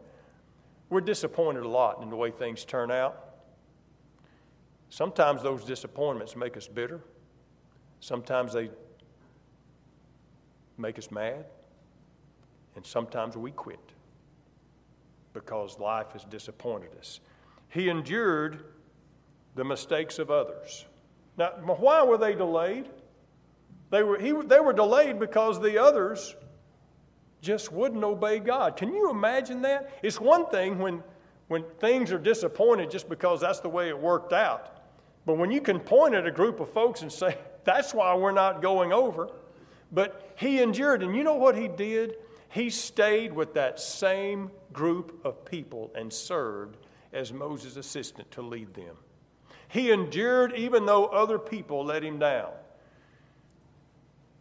We're 0.90 1.02
disappointed 1.02 1.64
a 1.64 1.68
lot 1.68 2.02
in 2.02 2.10
the 2.10 2.16
way 2.16 2.32
things 2.32 2.64
turn 2.64 2.92
out. 2.92 3.26
Sometimes 4.90 5.44
those 5.44 5.66
disappointments 5.66 6.36
make 6.36 6.56
us 6.56 6.68
bitter. 6.68 7.02
Sometimes 8.00 8.54
they 8.54 8.70
make 10.78 10.98
us 10.98 11.12
mad. 11.12 11.46
And 12.76 12.86
sometimes 12.86 13.36
we 13.36 13.52
quit 13.52 13.80
because 15.34 15.80
life 15.80 16.12
has 16.14 16.24
disappointed 16.26 16.90
us. 17.00 17.20
He 17.70 17.90
endured 17.90 18.64
the 19.56 19.64
mistakes 19.64 20.20
of 20.20 20.32
others. 20.32 20.86
Now, 21.38 21.50
why 21.50 22.04
were 22.04 22.18
they 22.18 22.34
delayed? 22.34 22.90
They 23.90 24.04
were, 24.04 24.20
he, 24.20 24.32
they 24.32 24.60
were 24.60 24.74
delayed 24.74 25.20
because 25.20 25.62
the 25.62 25.82
others 25.82 26.36
just 27.42 27.72
wouldn't 27.72 28.04
obey 28.04 28.40
God. 28.40 28.76
Can 28.76 28.94
you 28.94 29.10
imagine 29.10 29.62
that? 29.62 29.92
It's 30.04 30.20
one 30.20 30.48
thing 30.48 30.80
when, 30.80 31.04
when 31.48 31.64
things 31.80 32.12
are 32.12 32.18
disappointed 32.18 32.92
just 32.92 33.08
because 33.08 33.42
that's 33.42 33.60
the 33.60 33.70
way 33.70 33.90
it 33.90 33.98
worked 33.98 34.34
out. 34.34 34.82
But 35.26 35.38
when 35.38 35.52
you 35.52 35.62
can 35.62 35.80
point 35.80 36.16
at 36.16 36.26
a 36.26 36.32
group 36.32 36.60
of 36.60 36.72
folks 36.72 37.02
and 37.02 37.12
say, 37.12 37.38
that's 37.64 37.94
why 37.94 38.16
we're 38.16 38.32
not 38.32 38.62
going 38.62 38.92
over. 38.94 39.30
But 39.92 40.34
he 40.38 40.62
endured. 40.62 41.04
And 41.04 41.16
you 41.16 41.24
know 41.24 41.36
what 41.36 41.56
he 41.56 41.68
did? 41.68 42.18
He 42.50 42.70
stayed 42.70 43.34
with 43.34 43.54
that 43.54 43.80
same 43.80 44.52
group 44.74 45.20
of 45.26 45.46
people 45.46 45.92
and 45.96 46.12
served 46.12 46.78
as 47.14 47.34
Moses' 47.34 47.76
assistant 47.76 48.30
to 48.32 48.42
lead 48.42 48.74
them. 48.74 48.96
He 49.70 49.92
endured 49.92 50.54
even 50.56 50.86
though 50.86 51.06
other 51.06 51.40
people 51.40 51.84
let 51.84 52.04
him 52.04 52.20
down. 52.20 52.52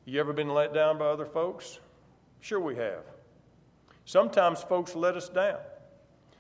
You 0.05 0.21
ever 0.21 0.33
been 0.33 0.51
let 0.51 0.73
down 0.73 0.99
by 0.99 1.07
other 1.07 1.27
folks? 1.27 1.81
Sure, 2.41 2.61
we 2.61 2.77
have. 2.77 3.03
Sometimes 4.05 4.63
folks 4.63 4.95
let 4.95 5.17
us 5.17 5.29
down. 5.29 5.59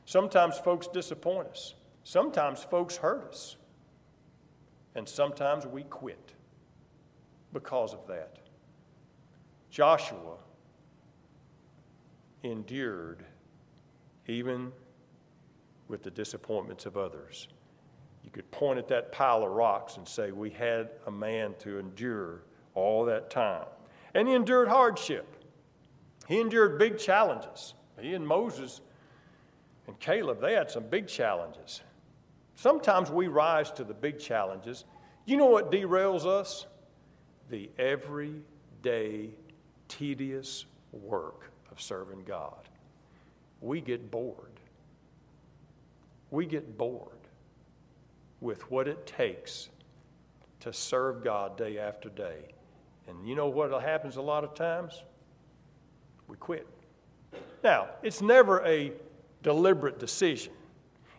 Sometimes 0.04 0.56
folks 0.56 0.86
disappoint 0.86 1.48
us. 1.48 1.74
Sometimes 2.04 2.62
folks 2.62 2.96
hurt 2.96 3.24
us. 3.28 3.56
And 4.94 5.08
sometimes 5.08 5.66
we 5.66 5.82
quit 5.82 6.32
because 7.52 7.92
of 7.92 8.06
that. 8.06 8.38
Joshua 9.76 10.38
endured 12.42 13.22
even 14.26 14.72
with 15.88 16.02
the 16.02 16.10
disappointments 16.10 16.86
of 16.86 16.96
others. 16.96 17.48
You 18.24 18.30
could 18.30 18.50
point 18.50 18.78
at 18.78 18.88
that 18.88 19.12
pile 19.12 19.44
of 19.44 19.50
rocks 19.50 19.98
and 19.98 20.08
say, 20.08 20.32
We 20.32 20.48
had 20.48 20.92
a 21.06 21.10
man 21.10 21.56
to 21.58 21.78
endure 21.78 22.40
all 22.74 23.04
that 23.04 23.28
time. 23.28 23.66
And 24.14 24.26
he 24.26 24.32
endured 24.32 24.68
hardship, 24.68 25.44
he 26.26 26.40
endured 26.40 26.78
big 26.78 26.96
challenges. 26.96 27.74
He 28.00 28.14
and 28.14 28.26
Moses 28.26 28.80
and 29.86 30.00
Caleb, 30.00 30.40
they 30.40 30.54
had 30.54 30.70
some 30.70 30.84
big 30.84 31.06
challenges. 31.06 31.82
Sometimes 32.54 33.10
we 33.10 33.28
rise 33.28 33.70
to 33.72 33.84
the 33.84 33.92
big 33.92 34.20
challenges. 34.20 34.86
You 35.26 35.36
know 35.36 35.44
what 35.44 35.70
derails 35.70 36.24
us? 36.24 36.64
The 37.50 37.68
everyday, 37.78 39.34
tedious 39.88 40.66
work 40.92 41.50
of 41.70 41.80
serving 41.80 42.24
God. 42.24 42.68
We 43.60 43.80
get 43.80 44.10
bored. 44.10 44.60
We 46.30 46.46
get 46.46 46.76
bored 46.76 47.12
with 48.40 48.70
what 48.70 48.88
it 48.88 49.06
takes 49.06 49.70
to 50.60 50.72
serve 50.72 51.22
God 51.22 51.56
day 51.56 51.78
after 51.78 52.08
day. 52.08 52.54
And 53.08 53.28
you 53.28 53.34
know 53.34 53.48
what 53.48 53.70
happens 53.82 54.16
a 54.16 54.22
lot 54.22 54.44
of 54.44 54.54
times? 54.54 55.02
We 56.28 56.36
quit. 56.36 56.66
Now, 57.62 57.88
it's 58.02 58.20
never 58.20 58.64
a 58.64 58.92
deliberate 59.42 59.98
decision, 59.98 60.52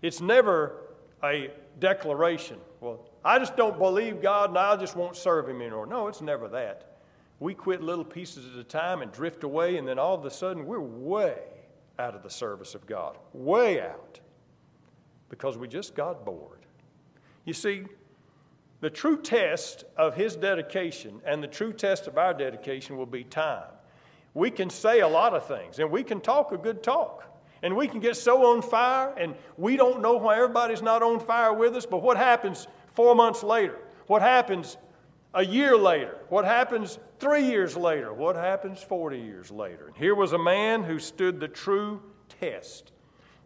it's 0.02 0.22
never 0.22 0.84
a 1.24 1.52
declaration. 1.80 2.58
Well, 2.80 3.06
I 3.24 3.40
just 3.40 3.58
don't 3.58 3.78
believe 3.78 4.22
God 4.22 4.50
and 4.50 4.58
I 4.58 4.76
just 4.76 4.96
won't 4.96 5.16
serve 5.16 5.50
Him 5.50 5.62
anymore. 5.62 5.88
No, 5.88 6.08
it's 6.08 6.22
never 6.22 6.48
that. 6.50 6.87
We 7.40 7.54
quit 7.54 7.82
little 7.82 8.06
pieces 8.06 8.52
at 8.52 8.60
a 8.60 8.64
time 8.64 9.02
and 9.02 9.12
drift 9.12 9.44
away, 9.44 9.78
and 9.78 9.88
then 9.88 10.00
all 10.00 10.16
of 10.16 10.26
a 10.26 10.32
sudden 10.32 10.66
we're 10.66 10.80
way 10.80 11.40
out 12.00 12.16
of 12.16 12.24
the 12.24 12.30
service 12.30 12.76
of 12.76 12.86
God. 12.88 13.18
Way 13.34 13.82
out. 13.82 14.20
Because 15.30 15.58
we 15.58 15.68
just 15.68 15.96
got 15.96 16.26
bored. 16.26 16.66
You 17.46 17.54
see, 17.54 17.84
the 18.80 18.90
true 18.90 19.22
test 19.22 19.84
of 19.98 20.16
his 20.16 20.36
dedication 20.36 21.22
and 21.26 21.44
the 21.44 21.48
true 21.48 21.74
test 21.74 22.08
of 22.08 22.18
our 22.18 22.34
dedication 22.34 22.98
will 22.98 23.06
be 23.06 23.24
time. 23.24 23.72
We 24.34 24.52
can 24.52 24.70
say 24.70 25.00
a 25.00 25.08
lot 25.08 25.34
of 25.34 25.48
things 25.48 25.80
and 25.80 25.90
we 25.90 26.04
can 26.04 26.22
talk 26.22 26.52
a 26.52 26.58
good 26.58 26.84
talk. 26.84 27.24
And 27.64 27.76
we 27.76 27.88
can 27.88 28.00
get 28.00 28.16
so 28.16 28.54
on 28.54 28.62
fire, 28.62 29.16
and 29.18 29.34
we 29.58 29.78
don't 29.78 30.00
know 30.00 30.14
why 30.18 30.36
everybody's 30.36 30.84
not 30.84 31.02
on 31.02 31.20
fire 31.20 31.52
with 31.52 31.76
us. 31.76 31.88
But 31.88 32.04
what 32.04 32.16
happens 32.16 32.68
four 32.94 33.16
months 33.16 33.42
later? 33.42 33.80
What 34.06 34.22
happens 34.22 34.78
a 35.34 35.46
year 35.46 35.78
later? 35.78 36.18
What 36.30 36.46
happens 36.46 37.00
three 37.20 37.46
years 37.46 37.76
later? 37.76 38.14
What 38.14 38.36
happens 38.36 38.82
40 38.82 39.20
years 39.20 39.52
later? 39.52 39.88
And 39.88 39.96
Here 39.96 40.16
was 40.16 40.34
a 40.34 40.38
man 40.38 40.84
who 40.84 41.00
stood 41.00 41.40
the 41.40 41.48
true 41.48 42.02
test. 42.40 42.92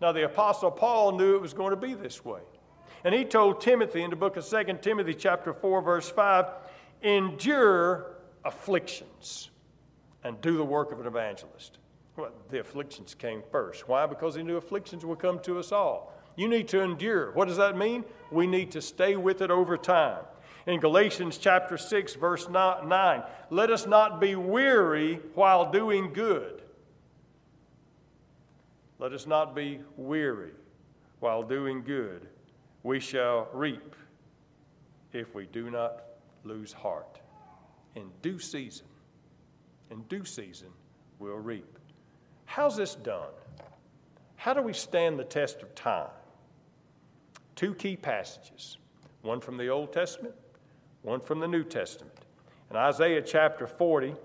Now, 0.02 0.12
the 0.12 0.26
Apostle 0.26 0.72
Paul 0.72 1.18
knew 1.18 1.36
it 1.36 1.42
was 1.42 1.54
going 1.54 1.72
to 1.72 1.76
be 1.76 1.94
this 1.94 2.26
way. 2.26 2.42
And 3.04 3.14
he 3.14 3.26
told 3.26 3.62
Timothy 3.62 4.04
in 4.04 4.10
the 4.10 4.16
book 4.16 4.38
of 4.38 4.48
2 4.48 4.80
Timothy, 4.82 5.14
chapter 5.14 5.54
4, 5.54 5.82
verse 5.82 6.10
5, 6.10 6.46
endure 7.02 8.18
afflictions 8.46 9.50
and 10.24 10.40
do 10.42 10.58
the 10.58 10.64
work 10.64 10.92
of 10.92 11.00
an 11.00 11.08
evangelist. 11.08 11.80
Well, 12.16 12.32
the 12.50 12.60
afflictions 12.60 13.16
came 13.16 13.42
first. 13.52 13.88
Why? 13.88 14.06
Because 14.06 14.36
he 14.36 14.44
knew 14.44 14.58
afflictions 14.58 15.06
would 15.06 15.20
come 15.20 15.40
to 15.40 15.58
us 15.58 15.72
all. 15.72 16.14
You 16.36 16.48
need 16.48 16.68
to 16.70 16.82
endure. 16.82 17.32
What 17.32 17.48
does 17.48 17.58
that 17.58 17.78
mean? 17.78 18.04
We 18.32 18.48
need 18.48 18.72
to 18.72 18.82
stay 18.82 19.16
with 19.16 19.42
it 19.42 19.52
over 19.52 19.78
time. 19.78 20.24
In 20.68 20.80
Galatians 20.80 21.38
chapter 21.38 21.78
6, 21.78 22.16
verse 22.16 22.48
9, 22.48 23.24
let 23.50 23.72
us 23.72 23.88
not 23.88 24.22
be 24.22 24.36
weary 24.36 25.20
while 25.34 25.72
doing 25.72 26.14
good. 26.14 26.62
Let 29.00 29.14
us 29.14 29.26
not 29.26 29.56
be 29.56 29.80
weary 29.98 30.52
while 31.20 31.42
doing 31.42 31.82
good. 31.82 32.28
We 32.84 33.00
shall 33.00 33.50
reap 33.54 33.96
if 35.14 35.34
we 35.34 35.48
do 35.48 35.72
not 35.72 36.04
lose 36.44 36.72
heart. 36.72 37.20
In 37.96 38.12
due 38.22 38.38
season, 38.40 38.86
in 39.90 40.04
due 40.04 40.26
season, 40.26 40.70
we'll 41.18 41.36
reap. 41.36 41.80
How's 42.46 42.78
this 42.78 42.96
done? 42.96 43.34
How 44.36 44.54
do 44.54 44.62
we 44.62 44.74
stand 44.74 45.18
the 45.18 45.24
test 45.24 45.62
of 45.64 45.74
time? 45.74 46.10
Two 47.56 47.74
key 47.74 47.96
passages 47.96 48.78
one 49.22 49.40
from 49.40 49.58
the 49.58 49.68
Old 49.68 49.94
Testament, 49.94 50.34
one 51.04 51.20
from 51.20 51.40
the 51.40 51.48
New 51.48 51.64
Testament. 51.64 52.14
In 52.70 52.76
Isaiah 52.76 53.22
chapter 53.22 53.68
40, 53.68 54.16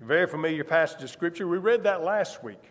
very 0.00 0.26
familiar 0.26 0.64
passage 0.64 1.02
of 1.02 1.10
Scripture, 1.10 1.46
we 1.46 1.58
read 1.58 1.84
that 1.84 2.02
last 2.02 2.42
week. 2.42 2.62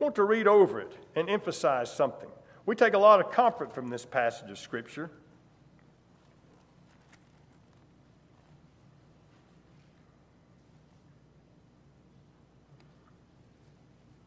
I 0.00 0.04
want 0.04 0.14
to 0.16 0.24
read 0.24 0.46
over 0.46 0.80
it 0.80 0.96
and 1.14 1.30
emphasize 1.30 1.92
something. 1.92 2.28
We 2.66 2.74
take 2.74 2.94
a 2.94 2.98
lot 2.98 3.20
of 3.20 3.30
comfort 3.30 3.74
from 3.74 3.88
this 3.88 4.04
passage 4.04 4.50
of 4.50 4.58
Scripture. 4.58 5.10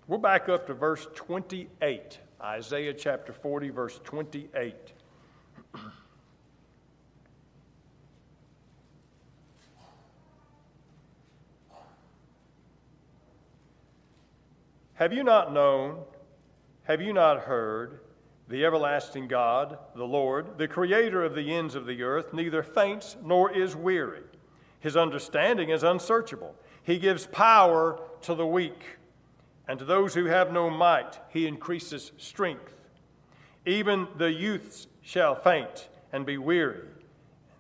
We're 0.08 0.18
back 0.20 0.50
up 0.50 0.68
to 0.68 0.74
verse 0.74 1.08
28, 1.16 2.20
Isaiah 2.40 2.94
chapter 2.94 3.34
40, 3.34 3.70
verse 3.70 4.00
28. 4.04 4.94
Have 14.96 15.14
you 15.14 15.24
not 15.24 15.54
known? 15.54 16.00
Have 16.84 17.02
you 17.02 17.14
not 17.14 17.42
heard? 17.42 18.00
the 18.48 18.64
everlasting 18.64 19.28
God, 19.28 19.78
the 19.96 20.06
Lord, 20.06 20.58
the 20.58 20.68
creator 20.68 21.24
of 21.24 21.34
the 21.34 21.54
ends 21.54 21.74
of 21.74 21.86
the 21.86 22.04
earth, 22.04 22.34
neither 22.34 22.62
faints 22.62 23.18
nor 23.24 23.52
is 23.52 23.76
weary. 23.76 24.22
His 24.80 24.96
understanding 24.96 25.70
is 25.70 25.84
unsearchable. 25.84 26.56
He 26.84 27.00
gives 27.00 27.26
power 27.28 28.00
to 28.22 28.36
the 28.36 28.46
weak, 28.46 28.98
and 29.68 29.80
to 29.80 29.86
those 29.86 30.14
who 30.14 30.26
have 30.26 30.54
no 30.54 30.70
might, 30.70 31.20
he 31.30 31.48
increases 31.48 32.12
strength. 32.18 32.76
Even 33.66 34.08
the 34.18 34.32
youths 34.32 34.86
shall 35.02 35.34
faint 35.34 35.90
and 36.14 36.24
be 36.24 36.38
weary, 36.38 36.88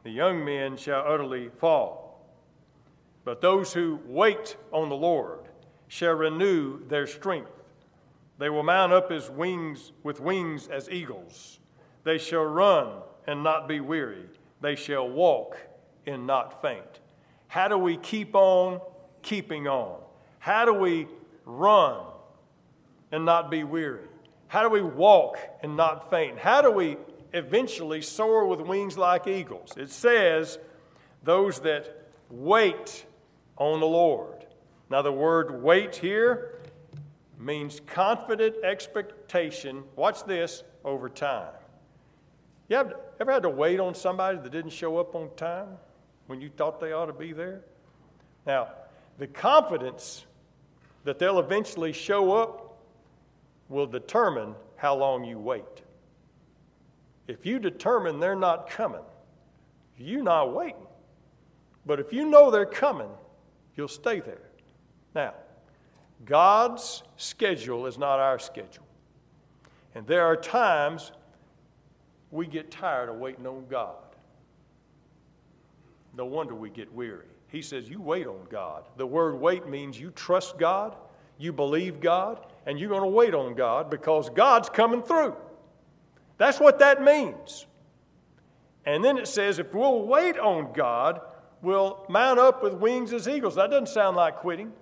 the 0.04 0.12
young 0.12 0.45
men 0.45 0.78
shall 0.78 1.04
utterly 1.08 1.50
fall. 1.58 2.04
But 3.24 3.41
those 3.41 3.74
who 3.74 4.00
wait 4.06 4.56
on 4.71 4.89
the 4.89 4.95
Lord 4.95 5.39
shall 5.88 6.13
renew 6.13 6.86
their 6.88 7.08
strength. 7.08 7.52
They 8.38 8.50
will 8.50 8.63
mount 8.63 8.91
up 8.91 9.12
as 9.12 9.30
wings 9.30 9.91
with 10.04 10.19
wings 10.19 10.67
as 10.67 10.89
eagles. 10.89 11.60
They 12.04 12.17
shall 12.17 12.43
run 12.43 13.02
and 13.28 13.43
not 13.43 13.67
be 13.67 13.80
weary. 13.80 14.26
They 14.62 14.76
shall 14.76 15.08
walk 15.08 15.58
and 16.06 16.28
not 16.28 16.62
faint. 16.62 17.00
How 17.48 17.67
do 17.67 17.78
we 17.78 17.98
keep 17.98 18.36
on 18.36 18.82
keeping 19.21 19.67
on? 19.67 20.00
How 20.39 20.65
do 20.65 20.74
we 20.74 21.08
run 21.45 22.06
and 23.12 23.26
not 23.26 23.50
be 23.50 23.63
weary? 23.63 24.08
How 24.48 24.63
do 24.63 24.69
we 24.69 24.82
walk 24.82 25.38
and 25.63 25.76
not 25.76 26.10
faint? 26.10 26.38
How 26.38 26.62
do 26.62 26.71
we 26.71 26.98
eventually 27.34 28.02
soar 28.02 28.45
with 28.45 28.62
wings 28.62 28.98
like 28.98 29.28
eagles? 29.28 29.74
It 29.78 29.89
says, 29.89 30.60
those 31.24 31.60
that 31.62 32.10
wait 32.30 33.06
on 33.58 33.80
the 33.80 33.88
Lord. 33.88 34.35
Now, 34.89 35.02
the 35.02 35.12
word 35.12 35.63
wait 35.63 35.95
here 35.95 36.60
means 37.39 37.82
confident 37.88 38.56
expectation. 38.63 39.84
Watch 39.95 40.24
this 40.26 40.63
over 40.84 41.10
time. 41.10 41.52
You 42.69 42.78
have, 42.78 42.93
ever 43.19 43.32
had 43.32 43.43
to 43.43 43.50
wait 43.50 43.80
on 43.80 43.93
somebody 43.93 44.38
that 44.38 44.52
didn't 44.52 44.71
show 44.71 44.98
up 44.98 45.15
on 45.15 45.30
time 45.36 45.67
when 46.28 46.41
you 46.41 46.50
thought 46.50 46.80
they 46.80 46.91
ought 46.91 47.06
to 47.08 47.13
be 47.13 47.34
there? 47.34 47.62
Now, 48.45 48.69
the 49.17 49.28
confidence 49.28 50.26
that 51.04 51.19
they'll 51.19 51.39
eventually 51.39 51.93
show 51.93 52.34
up 52.34 52.78
will 53.69 53.88
determine 53.88 54.56
how 54.76 54.95
long 54.95 55.24
you 55.24 55.39
wait. 55.39 55.63
If 57.28 57.45
you 57.45 57.60
determine 57.60 58.19
they're 58.19 58.36
not 58.36 58.69
coming, 58.69 59.02
you're 59.98 60.24
not 60.24 60.54
waiting. 60.54 60.88
But 61.86 62.00
if 62.00 62.12
you 62.12 62.26
know 62.26 62.52
they're 62.52 62.65
coming, 62.65 63.10
you'll 63.76 63.88
stay 63.88 64.19
there. 64.19 64.44
Now, 65.15 65.34
God's 66.25 67.04
schedule 67.15 67.88
is 67.88 67.97
not 67.97 68.19
our 68.19 68.38
schedule. 68.38 68.86
And 69.95 70.06
there 70.06 70.25
are 70.25 70.36
times 70.36 71.13
we 72.32 72.45
get 72.47 72.69
tired 72.69 73.08
of 73.08 73.15
waiting 73.15 73.47
on 73.47 73.65
God. 73.69 73.95
No 76.17 76.25
wonder 76.25 76.54
we 76.54 76.69
get 76.69 76.93
weary. 76.93 77.28
He 77.47 77.62
says, 77.62 77.89
You 77.89 78.01
wait 78.01 78.28
on 78.28 78.45
God. 78.49 78.84
The 78.97 79.08
word 79.08 79.39
wait 79.39 79.67
means 79.67 79.99
you 79.99 80.12
trust 80.12 80.58
God, 80.58 80.95
you 81.38 81.54
believe 81.54 82.01
God, 82.01 82.45
and 82.65 82.78
you're 82.78 82.89
going 82.89 83.01
to 83.01 83.08
wait 83.08 83.34
on 83.34 83.54
God 83.56 83.89
because 83.89 84.30
God's 84.30 84.69
coming 84.69 85.01
through. 85.01 85.36
That's 86.38 86.60
what 86.60 86.80
that 86.80 87.01
means. 87.01 87.65
And 88.86 89.04
then 89.04 89.17
it 89.17 89.28
says, 89.28 89.60
If 89.60 89.73
we'll 89.73 90.04
wait 90.04 90.38
on 90.38 90.73
God, 90.73 91.21
we'll 91.62 92.06
mount 92.10 92.39
up 92.39 92.62
with 92.63 92.73
wings 92.73 93.13
as 93.13 93.28
eagles. 93.28 93.56
That 93.56 93.71
doesn't 93.71 93.89
sound 93.89 94.17
like 94.17 94.38
quitting. 94.38 94.73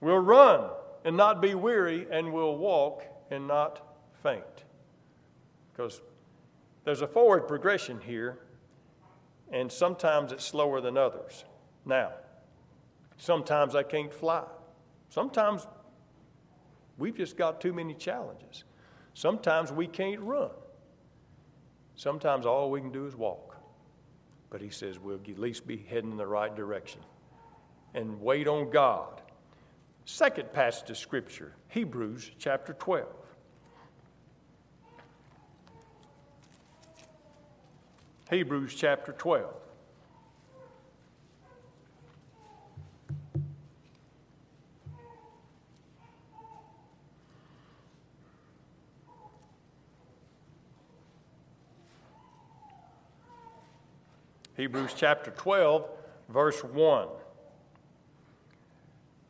We'll 0.00 0.18
run 0.18 0.70
and 1.04 1.16
not 1.16 1.40
be 1.40 1.54
weary, 1.54 2.06
and 2.10 2.32
we'll 2.32 2.56
walk 2.56 3.04
and 3.30 3.46
not 3.46 3.80
faint. 4.22 4.64
Because 5.72 6.00
there's 6.84 7.02
a 7.02 7.06
forward 7.06 7.48
progression 7.48 8.00
here, 8.00 8.38
and 9.50 9.70
sometimes 9.70 10.32
it's 10.32 10.44
slower 10.44 10.80
than 10.80 10.96
others. 10.96 11.44
Now, 11.84 12.12
sometimes 13.16 13.74
I 13.74 13.82
can't 13.82 14.12
fly. 14.12 14.44
Sometimes 15.08 15.66
we've 16.98 17.16
just 17.16 17.36
got 17.36 17.60
too 17.60 17.72
many 17.72 17.94
challenges. 17.94 18.64
Sometimes 19.14 19.72
we 19.72 19.86
can't 19.86 20.20
run. 20.20 20.50
Sometimes 21.96 22.46
all 22.46 22.70
we 22.70 22.80
can 22.80 22.92
do 22.92 23.06
is 23.06 23.16
walk. 23.16 23.56
But 24.50 24.60
he 24.60 24.70
says 24.70 24.98
we'll 24.98 25.20
at 25.28 25.38
least 25.38 25.66
be 25.66 25.76
heading 25.76 26.12
in 26.12 26.16
the 26.16 26.26
right 26.26 26.54
direction 26.54 27.00
and 27.94 28.20
wait 28.20 28.46
on 28.46 28.70
God 28.70 29.20
Second 30.10 30.54
passage 30.54 30.88
of 30.88 30.96
Scripture, 30.96 31.52
Hebrews 31.68 32.30
chapter 32.38 32.72
12. 32.72 33.06
Hebrews 38.30 38.74
chapter 38.74 39.12
12. 39.12 39.54
Hebrews 54.56 54.94
chapter 54.96 55.32
12, 55.32 55.86
verse 56.30 56.64
1. 56.64 57.08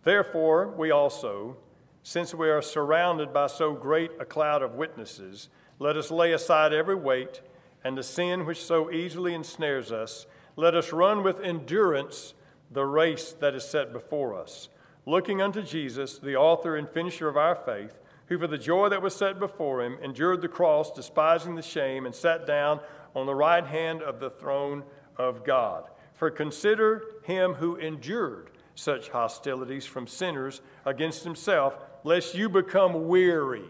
Therefore, 0.04 0.68
we 0.68 0.90
also, 0.90 1.56
since 2.02 2.34
we 2.34 2.48
are 2.48 2.62
surrounded 2.62 3.32
by 3.32 3.48
so 3.48 3.74
great 3.74 4.12
a 4.20 4.24
cloud 4.24 4.62
of 4.62 4.74
witnesses, 4.74 5.48
let 5.78 5.96
us 5.96 6.10
lay 6.10 6.32
aside 6.32 6.72
every 6.72 6.94
weight 6.94 7.40
and 7.84 7.96
the 7.96 8.02
sin 8.02 8.46
which 8.46 8.64
so 8.64 8.90
easily 8.90 9.34
ensnares 9.34 9.92
us. 9.92 10.26
Let 10.56 10.74
us 10.74 10.92
run 10.92 11.22
with 11.22 11.40
endurance 11.40 12.34
the 12.70 12.84
race 12.84 13.32
that 13.40 13.54
is 13.54 13.64
set 13.64 13.92
before 13.92 14.34
us, 14.34 14.68
looking 15.06 15.40
unto 15.40 15.62
Jesus, 15.62 16.18
the 16.18 16.36
author 16.36 16.76
and 16.76 16.88
finisher 16.88 17.28
of 17.28 17.36
our 17.36 17.54
faith, 17.54 17.98
who 18.26 18.38
for 18.38 18.46
the 18.46 18.58
joy 18.58 18.88
that 18.88 19.00
was 19.00 19.14
set 19.14 19.38
before 19.38 19.82
him 19.82 19.98
endured 20.02 20.42
the 20.42 20.48
cross, 20.48 20.92
despising 20.92 21.54
the 21.54 21.62
shame, 21.62 22.04
and 22.04 22.14
sat 22.14 22.46
down 22.46 22.80
on 23.14 23.26
the 23.26 23.34
right 23.34 23.64
hand 23.64 24.02
of 24.02 24.20
the 24.20 24.30
throne 24.30 24.82
of 25.16 25.44
God. 25.44 25.84
For 26.14 26.30
consider 26.30 27.04
him 27.22 27.54
who 27.54 27.76
endured 27.76 28.50
such 28.78 29.08
hostilities 29.08 29.84
from 29.84 30.06
sinners 30.06 30.60
against 30.84 31.24
himself, 31.24 31.76
lest 32.04 32.36
you 32.36 32.48
become 32.48 33.08
weary 33.08 33.64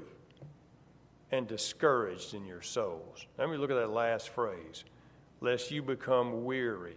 and 1.32 1.48
discouraged 1.48 2.34
in 2.34 2.44
your 2.44 2.60
souls. 2.60 3.24
Let 3.38 3.48
me 3.48 3.56
look 3.56 3.70
at 3.70 3.76
that 3.76 3.90
last 3.90 4.28
phrase 4.28 4.84
lest 5.40 5.70
you 5.70 5.82
become 5.82 6.44
weary 6.44 6.96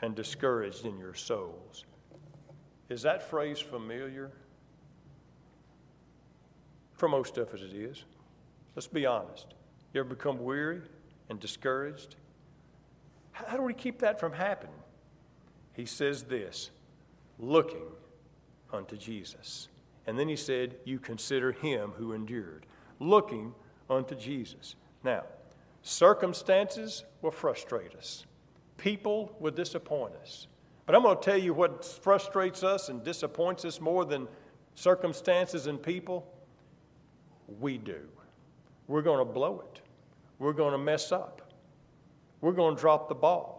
and 0.00 0.16
discouraged 0.16 0.84
in 0.84 0.98
your 0.98 1.14
souls. 1.14 1.84
Is 2.88 3.02
that 3.02 3.22
phrase 3.22 3.60
familiar? 3.60 4.32
For 6.94 7.08
most 7.08 7.36
of 7.36 7.52
us, 7.52 7.60
it 7.60 7.74
is. 7.74 8.02
Let's 8.74 8.86
be 8.86 9.06
honest. 9.06 9.54
You 9.92 10.00
ever 10.00 10.08
become 10.08 10.42
weary 10.42 10.80
and 11.28 11.38
discouraged? 11.38 12.16
How 13.32 13.56
do 13.56 13.62
we 13.62 13.74
keep 13.74 13.98
that 14.00 14.18
from 14.18 14.32
happening? 14.32 14.74
He 15.78 15.86
says 15.86 16.24
this 16.24 16.70
looking 17.38 17.86
unto 18.72 18.96
Jesus. 18.96 19.68
And 20.08 20.18
then 20.18 20.28
he 20.28 20.34
said, 20.34 20.74
You 20.84 20.98
consider 20.98 21.52
him 21.52 21.92
who 21.96 22.12
endured, 22.14 22.66
looking 22.98 23.54
unto 23.88 24.16
Jesus. 24.16 24.74
Now, 25.04 25.22
circumstances 25.82 27.04
will 27.22 27.30
frustrate 27.30 27.94
us, 27.94 28.26
people 28.76 29.32
will 29.38 29.52
disappoint 29.52 30.14
us. 30.20 30.48
But 30.84 30.96
I'm 30.96 31.02
going 31.02 31.16
to 31.16 31.22
tell 31.22 31.38
you 31.38 31.54
what 31.54 31.84
frustrates 31.84 32.64
us 32.64 32.88
and 32.88 33.04
disappoints 33.04 33.64
us 33.64 33.80
more 33.80 34.04
than 34.04 34.26
circumstances 34.74 35.68
and 35.68 35.80
people. 35.80 36.26
We 37.60 37.78
do. 37.78 38.00
We're 38.88 39.02
going 39.02 39.24
to 39.24 39.32
blow 39.32 39.62
it. 39.72 39.80
We're 40.40 40.54
going 40.54 40.72
to 40.72 40.78
mess 40.78 41.12
up. 41.12 41.52
We're 42.40 42.52
going 42.52 42.74
to 42.74 42.80
drop 42.80 43.08
the 43.08 43.14
ball. 43.14 43.57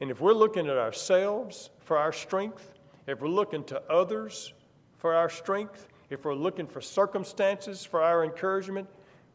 And 0.00 0.10
if 0.10 0.20
we're 0.20 0.32
looking 0.32 0.68
at 0.68 0.76
ourselves 0.76 1.70
for 1.80 1.96
our 1.96 2.12
strength, 2.12 2.72
if 3.06 3.20
we're 3.20 3.28
looking 3.28 3.64
to 3.64 3.80
others 3.90 4.52
for 4.98 5.14
our 5.14 5.28
strength, 5.28 5.88
if 6.10 6.24
we're 6.24 6.34
looking 6.34 6.66
for 6.66 6.80
circumstances 6.80 7.84
for 7.84 8.02
our 8.02 8.24
encouragement, 8.24 8.88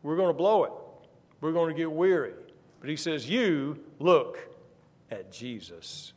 we're 0.03 0.15
going 0.15 0.29
to 0.29 0.33
blow 0.33 0.63
it. 0.63 0.71
We're 1.41 1.51
going 1.51 1.73
to 1.73 1.77
get 1.77 1.91
weary. 1.91 2.33
But 2.79 2.89
he 2.89 2.95
says, 2.95 3.29
You 3.29 3.79
look 3.99 4.37
at 5.11 5.31
Jesus 5.31 6.13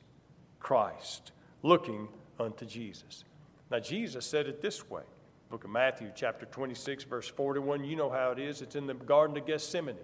Christ, 0.60 1.32
looking 1.62 2.08
unto 2.38 2.66
Jesus. 2.66 3.24
Now, 3.70 3.78
Jesus 3.78 4.26
said 4.26 4.46
it 4.46 4.60
this 4.60 4.88
way. 4.90 5.02
Book 5.50 5.64
of 5.64 5.70
Matthew, 5.70 6.10
chapter 6.14 6.46
26, 6.46 7.04
verse 7.04 7.28
41. 7.28 7.84
You 7.84 7.96
know 7.96 8.10
how 8.10 8.30
it 8.30 8.38
is. 8.38 8.62
It's 8.62 8.76
in 8.76 8.86
the 8.86 8.94
Garden 8.94 9.36
of 9.36 9.46
Gethsemane. 9.46 9.96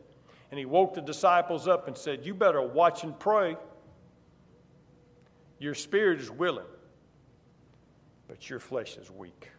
And 0.51 0.59
he 0.59 0.65
woke 0.65 0.95
the 0.95 1.01
disciples 1.01 1.69
up 1.69 1.89
and 1.89 1.97
said, 1.97 2.25
You 2.25 2.35
better 2.35 2.63
watch 2.63 3.05
and 3.05 3.19
pray 3.19 3.57
your 5.59 5.75
spirit 5.75 6.21
is 6.21 6.31
willing, 6.31 6.67
but 8.29 8.49
your 8.49 8.61
flesh 8.61 8.97
is 8.97 9.11
weak. 9.11 9.51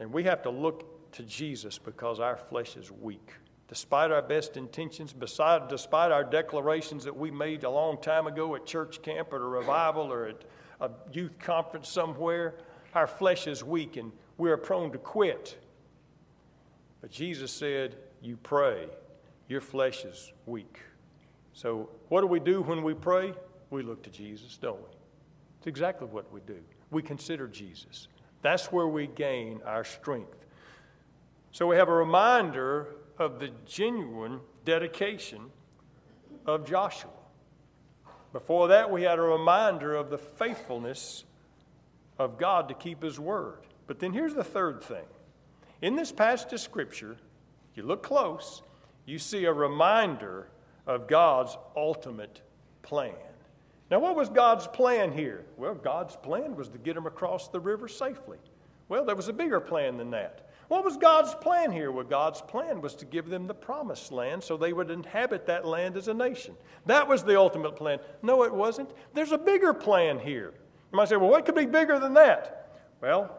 And 0.00 0.12
we 0.12 0.24
have 0.24 0.42
to 0.42 0.50
look 0.50 1.12
to 1.12 1.22
Jesus 1.22 1.78
because 1.78 2.20
our 2.20 2.36
flesh 2.36 2.76
is 2.76 2.90
weak. 2.90 3.32
Despite 3.68 4.10
our 4.10 4.22
best 4.22 4.56
intentions, 4.56 5.12
beside, 5.12 5.68
despite 5.68 6.10
our 6.10 6.24
declarations 6.24 7.04
that 7.04 7.16
we 7.16 7.30
made 7.30 7.64
a 7.64 7.70
long 7.70 8.00
time 8.00 8.26
ago 8.26 8.54
at 8.54 8.64
church 8.64 9.02
camp, 9.02 9.28
at 9.32 9.40
a 9.40 9.44
revival, 9.44 10.12
or 10.12 10.26
at 10.26 10.44
a 10.80 10.90
youth 11.12 11.38
conference 11.38 11.88
somewhere, 11.88 12.54
our 12.94 13.06
flesh 13.06 13.46
is 13.46 13.62
weak 13.62 13.96
and 13.96 14.12
we 14.38 14.50
are 14.50 14.56
prone 14.56 14.90
to 14.92 14.98
quit. 14.98 15.58
But 17.00 17.10
Jesus 17.10 17.52
said, 17.52 17.96
You 18.22 18.36
pray, 18.38 18.86
your 19.48 19.60
flesh 19.60 20.04
is 20.04 20.32
weak. 20.46 20.80
So, 21.52 21.90
what 22.08 22.22
do 22.22 22.26
we 22.26 22.40
do 22.40 22.62
when 22.62 22.82
we 22.82 22.94
pray? 22.94 23.34
We 23.70 23.82
look 23.82 24.02
to 24.04 24.10
Jesus, 24.10 24.56
don't 24.56 24.78
we? 24.78 24.96
It's 25.58 25.66
exactly 25.66 26.06
what 26.06 26.32
we 26.32 26.40
do. 26.40 26.58
We 26.90 27.02
consider 27.02 27.46
Jesus. 27.46 28.08
That's 28.42 28.72
where 28.72 28.88
we 28.88 29.06
gain 29.06 29.60
our 29.66 29.84
strength. 29.84 30.46
So, 31.50 31.66
we 31.66 31.76
have 31.76 31.88
a 31.88 31.94
reminder 31.94 32.88
of 33.18 33.40
the 33.40 33.50
genuine 33.66 34.40
dedication 34.64 35.40
of 36.46 36.66
Joshua. 36.66 37.10
Before 38.32 38.68
that, 38.68 38.90
we 38.90 39.02
had 39.02 39.18
a 39.18 39.22
reminder 39.22 39.94
of 39.94 40.10
the 40.10 40.18
faithfulness 40.18 41.24
of 42.18 42.38
God 42.38 42.68
to 42.68 42.74
keep 42.74 43.02
His 43.02 43.18
word. 43.18 43.60
But 43.86 43.98
then 43.98 44.12
here's 44.12 44.34
the 44.34 44.44
third 44.44 44.82
thing. 44.82 45.04
In 45.80 45.96
this 45.96 46.12
passage 46.12 46.52
of 46.52 46.60
Scripture, 46.60 47.16
you 47.74 47.82
look 47.82 48.02
close, 48.02 48.62
you 49.06 49.18
see 49.18 49.44
a 49.46 49.52
reminder 49.52 50.48
of 50.86 51.08
God's 51.08 51.56
ultimate 51.76 52.42
plan. 52.82 53.14
Now, 53.90 54.00
what 54.00 54.16
was 54.16 54.28
God's 54.28 54.66
plan 54.66 55.12
here? 55.12 55.46
Well, 55.56 55.74
God's 55.74 56.16
plan 56.16 56.56
was 56.56 56.68
to 56.68 56.78
get 56.78 56.94
them 56.94 57.06
across 57.06 57.48
the 57.48 57.60
river 57.60 57.88
safely. 57.88 58.38
Well, 58.88 59.04
there 59.04 59.16
was 59.16 59.28
a 59.28 59.32
bigger 59.32 59.60
plan 59.60 59.96
than 59.96 60.10
that. 60.10 60.48
What 60.68 60.84
was 60.84 60.98
God's 60.98 61.34
plan 61.34 61.72
here? 61.72 61.90
Well, 61.90 62.04
God's 62.04 62.42
plan 62.42 62.82
was 62.82 62.94
to 62.96 63.06
give 63.06 63.30
them 63.30 63.46
the 63.46 63.54
promised 63.54 64.12
land 64.12 64.42
so 64.42 64.56
they 64.56 64.74
would 64.74 64.90
inhabit 64.90 65.46
that 65.46 65.64
land 65.64 65.96
as 65.96 66.08
a 66.08 66.14
nation. 66.14 66.54
That 66.84 67.08
was 67.08 67.24
the 67.24 67.38
ultimate 67.38 67.74
plan. 67.74 67.98
No, 68.22 68.42
it 68.42 68.52
wasn't. 68.52 68.90
There's 69.14 69.32
a 69.32 69.38
bigger 69.38 69.72
plan 69.72 70.18
here. 70.18 70.52
You 70.92 70.96
might 70.96 71.08
say, 71.08 71.16
well, 71.16 71.30
what 71.30 71.46
could 71.46 71.54
be 71.54 71.64
bigger 71.64 71.98
than 71.98 72.12
that? 72.14 72.82
Well, 73.00 73.34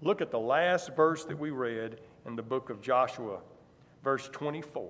look 0.00 0.22
at 0.22 0.30
the 0.30 0.38
last 0.38 0.96
verse 0.96 1.24
that 1.26 1.38
we 1.38 1.50
read 1.50 2.00
in 2.26 2.36
the 2.36 2.42
book 2.42 2.70
of 2.70 2.80
Joshua, 2.80 3.40
verse 4.02 4.30
24. 4.32 4.88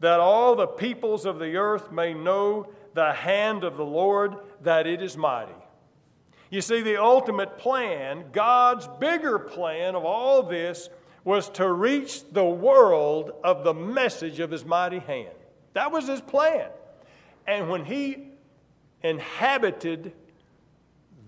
That 0.00 0.20
all 0.20 0.54
the 0.54 0.66
peoples 0.66 1.24
of 1.24 1.38
the 1.38 1.56
earth 1.56 1.90
may 1.90 2.12
know 2.12 2.68
the 2.94 3.12
hand 3.12 3.64
of 3.64 3.76
the 3.76 3.84
Lord, 3.84 4.36
that 4.62 4.86
it 4.86 5.02
is 5.02 5.16
mighty. 5.16 5.52
You 6.50 6.60
see, 6.60 6.82
the 6.82 7.02
ultimate 7.02 7.58
plan, 7.58 8.26
God's 8.32 8.88
bigger 9.00 9.38
plan 9.38 9.94
of 9.94 10.04
all 10.04 10.42
this, 10.42 10.88
was 11.24 11.48
to 11.50 11.70
reach 11.70 12.22
the 12.30 12.44
world 12.44 13.32
of 13.42 13.64
the 13.64 13.74
message 13.74 14.40
of 14.40 14.50
His 14.50 14.64
mighty 14.64 15.00
hand. 15.00 15.34
That 15.72 15.90
was 15.90 16.06
His 16.06 16.20
plan. 16.20 16.68
And 17.46 17.68
when 17.68 17.84
He 17.84 18.28
inhabited 19.02 20.12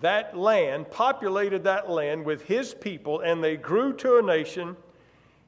that 0.01 0.37
land, 0.37 0.91
populated 0.91 1.65
that 1.65 1.91
land 1.91 2.25
with 2.25 2.43
his 2.43 2.75
people, 2.75 3.21
and 3.21 3.43
they 3.43 3.57
grew 3.57 3.93
to 3.95 4.19
a 4.19 4.23
nation, 4.23 4.77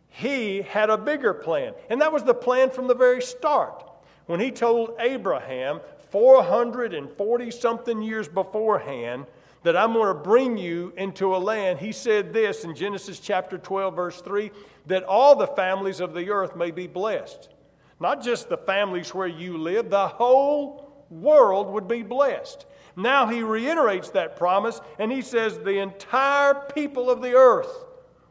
he 0.09 0.63
had 0.63 0.91
a 0.91 0.97
bigger 0.97 1.35
plan. 1.35 1.75
And 1.91 2.01
that 2.01 2.13
was 2.13 2.23
the 2.23 2.35
plan 2.35 2.71
from 2.71 2.87
the 2.87 2.95
very 2.95 3.21
start. 3.21 3.85
When 4.27 4.41
he 4.41 4.51
told 4.51 4.95
Abraham 4.99 5.81
440 6.11 7.51
something 7.51 8.03
years 8.03 8.29
beforehand 8.29 9.27
that 9.63 9.77
I'm 9.77 9.93
going 9.93 10.09
to 10.09 10.23
bring 10.23 10.57
you 10.57 10.93
into 10.97 11.35
a 11.35 11.39
land, 11.39 11.79
he 11.79 11.93
said 11.93 12.33
this 12.33 12.65
in 12.65 12.75
Genesis 12.75 13.19
chapter 13.19 13.59
12, 13.59 13.95
verse 13.95 14.21
3 14.21 14.51
that 14.87 15.05
all 15.05 15.37
the 15.37 15.47
families 15.49 16.01
of 16.01 16.15
the 16.15 16.31
earth 16.31 16.57
may 16.57 16.71
be 16.71 16.87
blessed. 16.87 17.51
Not 18.01 18.23
just 18.23 18.49
the 18.49 18.57
families 18.57 19.13
where 19.15 19.27
you 19.27 19.59
live, 19.59 19.91
the 19.91 20.09
whole 20.09 21.07
world 21.11 21.69
would 21.69 21.89
be 21.89 22.03
blessed. 22.03 22.65
Now 22.97 23.27
he 23.27 23.43
reiterates 23.43 24.11
that 24.11 24.37
promise 24.37 24.81
and 24.99 25.13
he 25.13 25.23
says, 25.23 25.59
The 25.59 25.79
entire 25.79 26.55
people 26.55 27.11
of 27.11 27.21
the 27.21 27.35
earth 27.35 27.85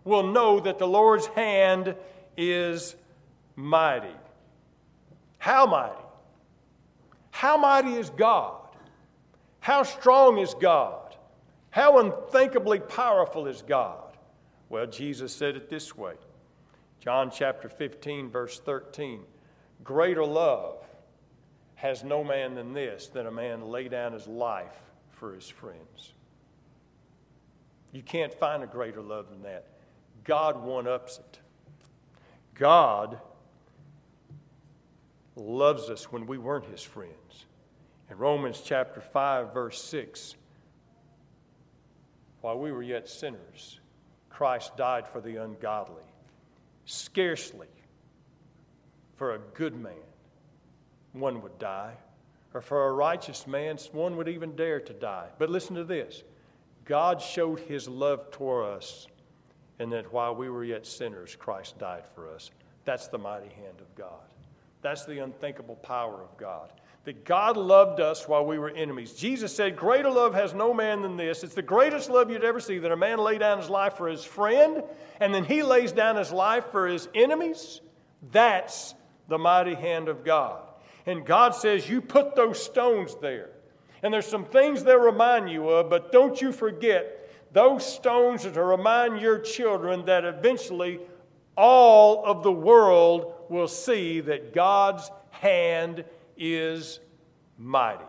will 0.03 0.23
know 0.23 0.59
that 0.61 0.79
the 0.79 0.87
Lord's 0.87 1.27
hand 1.27 1.95
is 2.35 2.95
mighty. 3.55 4.15
How 5.37 5.65
mighty? 5.65 6.06
How 7.37 7.55
mighty 7.55 7.93
is 7.93 8.09
God? 8.09 8.55
How 9.59 9.83
strong 9.83 10.39
is 10.39 10.55
God? 10.55 11.15
How 11.69 11.99
unthinkably 11.99 12.79
powerful 12.79 13.45
is 13.45 13.61
God? 13.61 14.17
Well, 14.69 14.87
Jesus 14.87 15.35
said 15.35 15.55
it 15.55 15.69
this 15.69 15.95
way 15.95 16.15
John 16.99 17.29
chapter 17.29 17.69
15, 17.69 18.31
verse 18.31 18.59
13 18.59 19.21
Greater 19.83 20.25
love 20.25 20.83
has 21.75 22.03
no 22.03 22.23
man 22.23 22.55
than 22.55 22.73
this, 22.73 23.05
than 23.05 23.27
a 23.27 23.31
man 23.31 23.67
lay 23.67 23.87
down 23.87 24.13
his 24.13 24.25
life 24.25 24.81
for 25.11 25.35
his 25.35 25.47
friends. 25.47 26.13
You 27.91 28.01
can't 28.01 28.33
find 28.33 28.63
a 28.63 28.67
greater 28.67 29.03
love 29.03 29.29
than 29.29 29.43
that. 29.43 29.67
God 30.23 30.63
one 30.63 30.87
ups 30.87 31.19
it. 31.19 31.39
God 32.55 33.19
loves 35.35 35.91
us 35.91 36.11
when 36.11 36.25
we 36.25 36.39
weren't 36.39 36.65
his 36.65 36.81
friends. 36.81 37.26
In 38.09 38.17
Romans 38.17 38.61
chapter 38.63 39.01
5, 39.01 39.53
verse 39.53 39.81
6, 39.83 40.35
while 42.41 42.57
we 42.57 42.71
were 42.71 42.83
yet 42.83 43.09
sinners, 43.09 43.79
Christ 44.29 44.77
died 44.77 45.07
for 45.07 45.19
the 45.19 45.43
ungodly. 45.43 46.03
Scarcely 46.85 47.67
for 49.17 49.33
a 49.33 49.39
good 49.55 49.75
man 49.75 49.93
one 51.13 51.41
would 51.41 51.57
die. 51.59 51.95
Or 52.53 52.61
for 52.61 52.87
a 52.87 52.93
righteous 52.93 53.45
man, 53.45 53.77
one 53.91 54.15
would 54.17 54.29
even 54.29 54.55
dare 54.55 54.79
to 54.79 54.93
die. 54.93 55.27
But 55.37 55.49
listen 55.49 55.75
to 55.75 55.83
this 55.83 56.23
God 56.85 57.21
showed 57.21 57.59
his 57.59 57.87
love 57.87 58.31
toward 58.31 58.77
us, 58.77 59.07
and 59.79 59.91
that 59.91 60.13
while 60.13 60.33
we 60.35 60.49
were 60.49 60.63
yet 60.63 60.85
sinners, 60.85 61.35
Christ 61.35 61.77
died 61.77 62.05
for 62.15 62.33
us. 62.33 62.51
That's 62.85 63.07
the 63.07 63.17
mighty 63.17 63.49
hand 63.49 63.81
of 63.81 63.93
God. 63.95 64.23
That's 64.81 65.05
the 65.05 65.19
unthinkable 65.19 65.75
power 65.75 66.21
of 66.21 66.37
God. 66.37 66.71
That 67.07 67.23
God 67.23 67.55
loved 67.55 68.01
us 68.01 68.27
while 68.27 68.45
we 68.45 68.59
were 68.59 68.69
enemies. 68.69 69.13
Jesus 69.13 69.55
said, 69.55 69.77
Greater 69.77 70.09
love 70.09 70.33
has 70.33 70.53
no 70.53 70.73
man 70.73 71.03
than 71.03 71.15
this. 71.15 71.41
It's 71.41 71.55
the 71.55 71.61
greatest 71.61 72.09
love 72.09 72.29
you'd 72.29 72.43
ever 72.43 72.59
see 72.59 72.79
that 72.79 72.91
a 72.91 72.97
man 72.97 73.19
lay 73.19 73.37
down 73.37 73.59
his 73.59 73.69
life 73.69 73.93
for 73.93 74.09
his 74.09 74.25
friend, 74.25 74.83
and 75.21 75.33
then 75.33 75.45
he 75.45 75.63
lays 75.63 75.93
down 75.93 76.17
his 76.17 76.33
life 76.33 76.65
for 76.69 76.85
his 76.85 77.07
enemies. 77.15 77.79
That's 78.33 78.93
the 79.29 79.37
mighty 79.37 79.73
hand 79.73 80.09
of 80.09 80.25
God. 80.25 80.59
And 81.05 81.25
God 81.25 81.55
says, 81.55 81.87
You 81.87 82.01
put 82.01 82.35
those 82.35 82.61
stones 82.61 83.15
there. 83.21 83.51
And 84.03 84.13
there's 84.13 84.27
some 84.27 84.43
things 84.43 84.83
they'll 84.83 84.99
remind 84.99 85.49
you 85.49 85.69
of, 85.69 85.89
but 85.89 86.11
don't 86.11 86.41
you 86.41 86.51
forget, 86.51 87.29
those 87.53 87.85
stones 87.85 88.45
are 88.45 88.51
to 88.51 88.63
remind 88.65 89.21
your 89.21 89.39
children 89.39 90.03
that 90.07 90.25
eventually 90.25 90.99
all 91.55 92.25
of 92.25 92.43
the 92.43 92.51
world 92.51 93.33
will 93.47 93.69
see 93.69 94.19
that 94.19 94.53
God's 94.53 95.09
hand 95.29 96.03
is 96.37 96.99
mighty. 97.57 98.03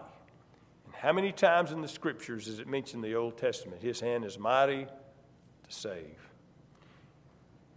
And 0.86 0.94
how 0.94 1.12
many 1.12 1.32
times 1.32 1.72
in 1.72 1.80
the 1.80 1.88
scriptures 1.88 2.46
does 2.46 2.58
it 2.58 2.68
mention 2.68 3.00
the 3.00 3.14
Old 3.14 3.38
Testament? 3.38 3.82
His 3.82 4.00
hand 4.00 4.24
is 4.24 4.38
mighty 4.38 4.84
to 4.84 4.90
save. 5.68 6.18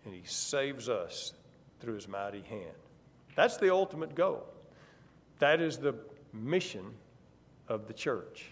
And 0.05 0.13
he 0.13 0.21
saves 0.25 0.89
us 0.89 1.33
through 1.79 1.95
his 1.95 2.07
mighty 2.07 2.41
hand. 2.41 2.75
That's 3.35 3.57
the 3.57 3.71
ultimate 3.73 4.15
goal. 4.15 4.45
That 5.39 5.61
is 5.61 5.77
the 5.77 5.95
mission 6.33 6.85
of 7.67 7.87
the 7.87 7.93
church. 7.93 8.51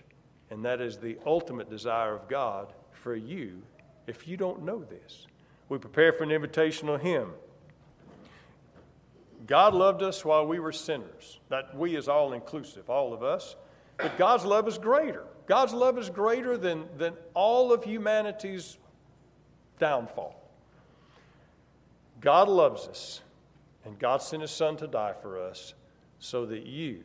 And 0.50 0.66
that 0.66 0.82
is 0.82 0.98
the 0.98 1.18
ultimate 1.26 1.70
desire 1.70 2.16
of 2.16 2.28
God 2.28 2.74
for 2.92 3.16
you 3.16 3.62
if 4.08 4.28
you 4.28 4.38
don't 4.38 4.64
know 4.64 4.84
this. 4.84 5.28
We 5.70 5.78
prepare 5.78 6.14
for 6.14 6.24
an 6.24 6.30
invitational 6.30 7.00
hymn. 7.00 7.30
God 9.50 9.74
loved 9.74 10.04
us 10.04 10.24
while 10.24 10.46
we 10.46 10.60
were 10.60 10.72
sinners. 10.72 11.40
That 11.50 11.76
we 11.76 11.96
is 11.96 12.08
all 12.08 12.34
inclusive, 12.34 12.88
all 12.88 13.14
of 13.14 13.24
us. 13.24 13.56
But 13.98 14.16
God's 14.16 14.46
love 14.46 14.68
is 14.68 14.78
greater. 14.78 15.26
God's 15.48 15.74
love 15.74 15.98
is 15.98 16.12
greater 16.12 16.56
than, 16.56 16.86
than 17.00 17.16
all 17.34 17.74
of 17.74 17.84
humanity's 17.84 18.78
downfall. 19.80 20.40
God 22.22 22.48
loves 22.48 22.88
us, 22.88 23.22
and 23.86 23.98
God 23.98 24.22
sent 24.22 24.44
His 24.44 24.52
Son 24.52 24.78
to 24.78 24.88
die 24.88 25.16
for 25.20 25.42
us 25.42 25.74
so 26.20 26.46
that 26.46 26.68
you 26.68 27.04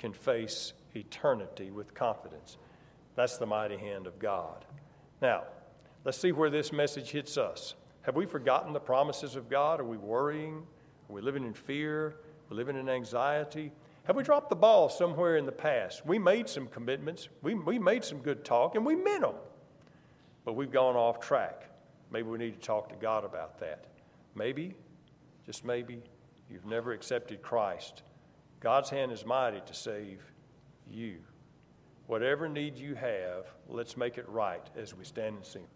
can 0.00 0.12
face 0.12 0.72
eternity 0.96 1.70
with 1.70 1.94
confidence. 1.94 2.56
That's 3.14 3.38
the 3.38 3.46
mighty 3.46 3.76
hand 3.76 4.08
of 4.08 4.18
God. 4.18 4.64
Now, 5.22 5.44
let's 6.04 6.18
see 6.18 6.32
where 6.32 6.50
this 6.50 6.72
message 6.72 7.10
hits 7.12 7.38
us. 7.38 7.74
Have 8.02 8.16
we 8.16 8.26
forgotten 8.26 8.72
the 8.72 8.80
promises 8.80 9.36
of 9.36 9.48
God? 9.48 9.78
Are 9.78 9.84
we 9.84 9.98
worrying? 9.98 10.66
Are 11.10 11.12
we 11.12 11.22
living 11.22 11.44
in 11.44 11.54
fear? 11.54 12.14
We're 12.48 12.56
living 12.56 12.76
in 12.76 12.88
anxiety? 12.88 13.72
Have 14.04 14.14
we 14.14 14.22
dropped 14.22 14.48
the 14.48 14.54
ball 14.54 14.88
somewhere 14.88 15.38
in 15.38 15.44
the 15.44 15.50
past? 15.50 16.06
We 16.06 16.20
made 16.20 16.48
some 16.48 16.68
commitments, 16.68 17.28
we, 17.42 17.54
we 17.54 17.80
made 17.80 18.04
some 18.04 18.18
good 18.18 18.44
talk, 18.44 18.76
and 18.76 18.86
we 18.86 18.94
meant 18.94 19.22
them, 19.22 19.34
but 20.44 20.52
we've 20.52 20.70
gone 20.70 20.94
off 20.94 21.18
track. 21.18 21.68
Maybe 22.12 22.28
we 22.28 22.38
need 22.38 22.54
to 22.54 22.60
talk 22.60 22.88
to 22.90 22.94
God 22.94 23.24
about 23.24 23.58
that. 23.58 23.86
Maybe, 24.36 24.76
just 25.44 25.64
maybe, 25.64 26.00
you've 26.48 26.66
never 26.66 26.92
accepted 26.92 27.42
Christ. 27.42 28.04
God's 28.60 28.88
hand 28.88 29.10
is 29.10 29.26
mighty 29.26 29.60
to 29.66 29.74
save 29.74 30.22
you. 30.88 31.16
Whatever 32.06 32.48
need 32.48 32.76
you 32.76 32.94
have, 32.94 33.46
let's 33.68 33.96
make 33.96 34.16
it 34.16 34.28
right 34.28 34.64
as 34.76 34.94
we 34.94 35.04
stand 35.04 35.36
and 35.36 35.44
sing. 35.44 35.66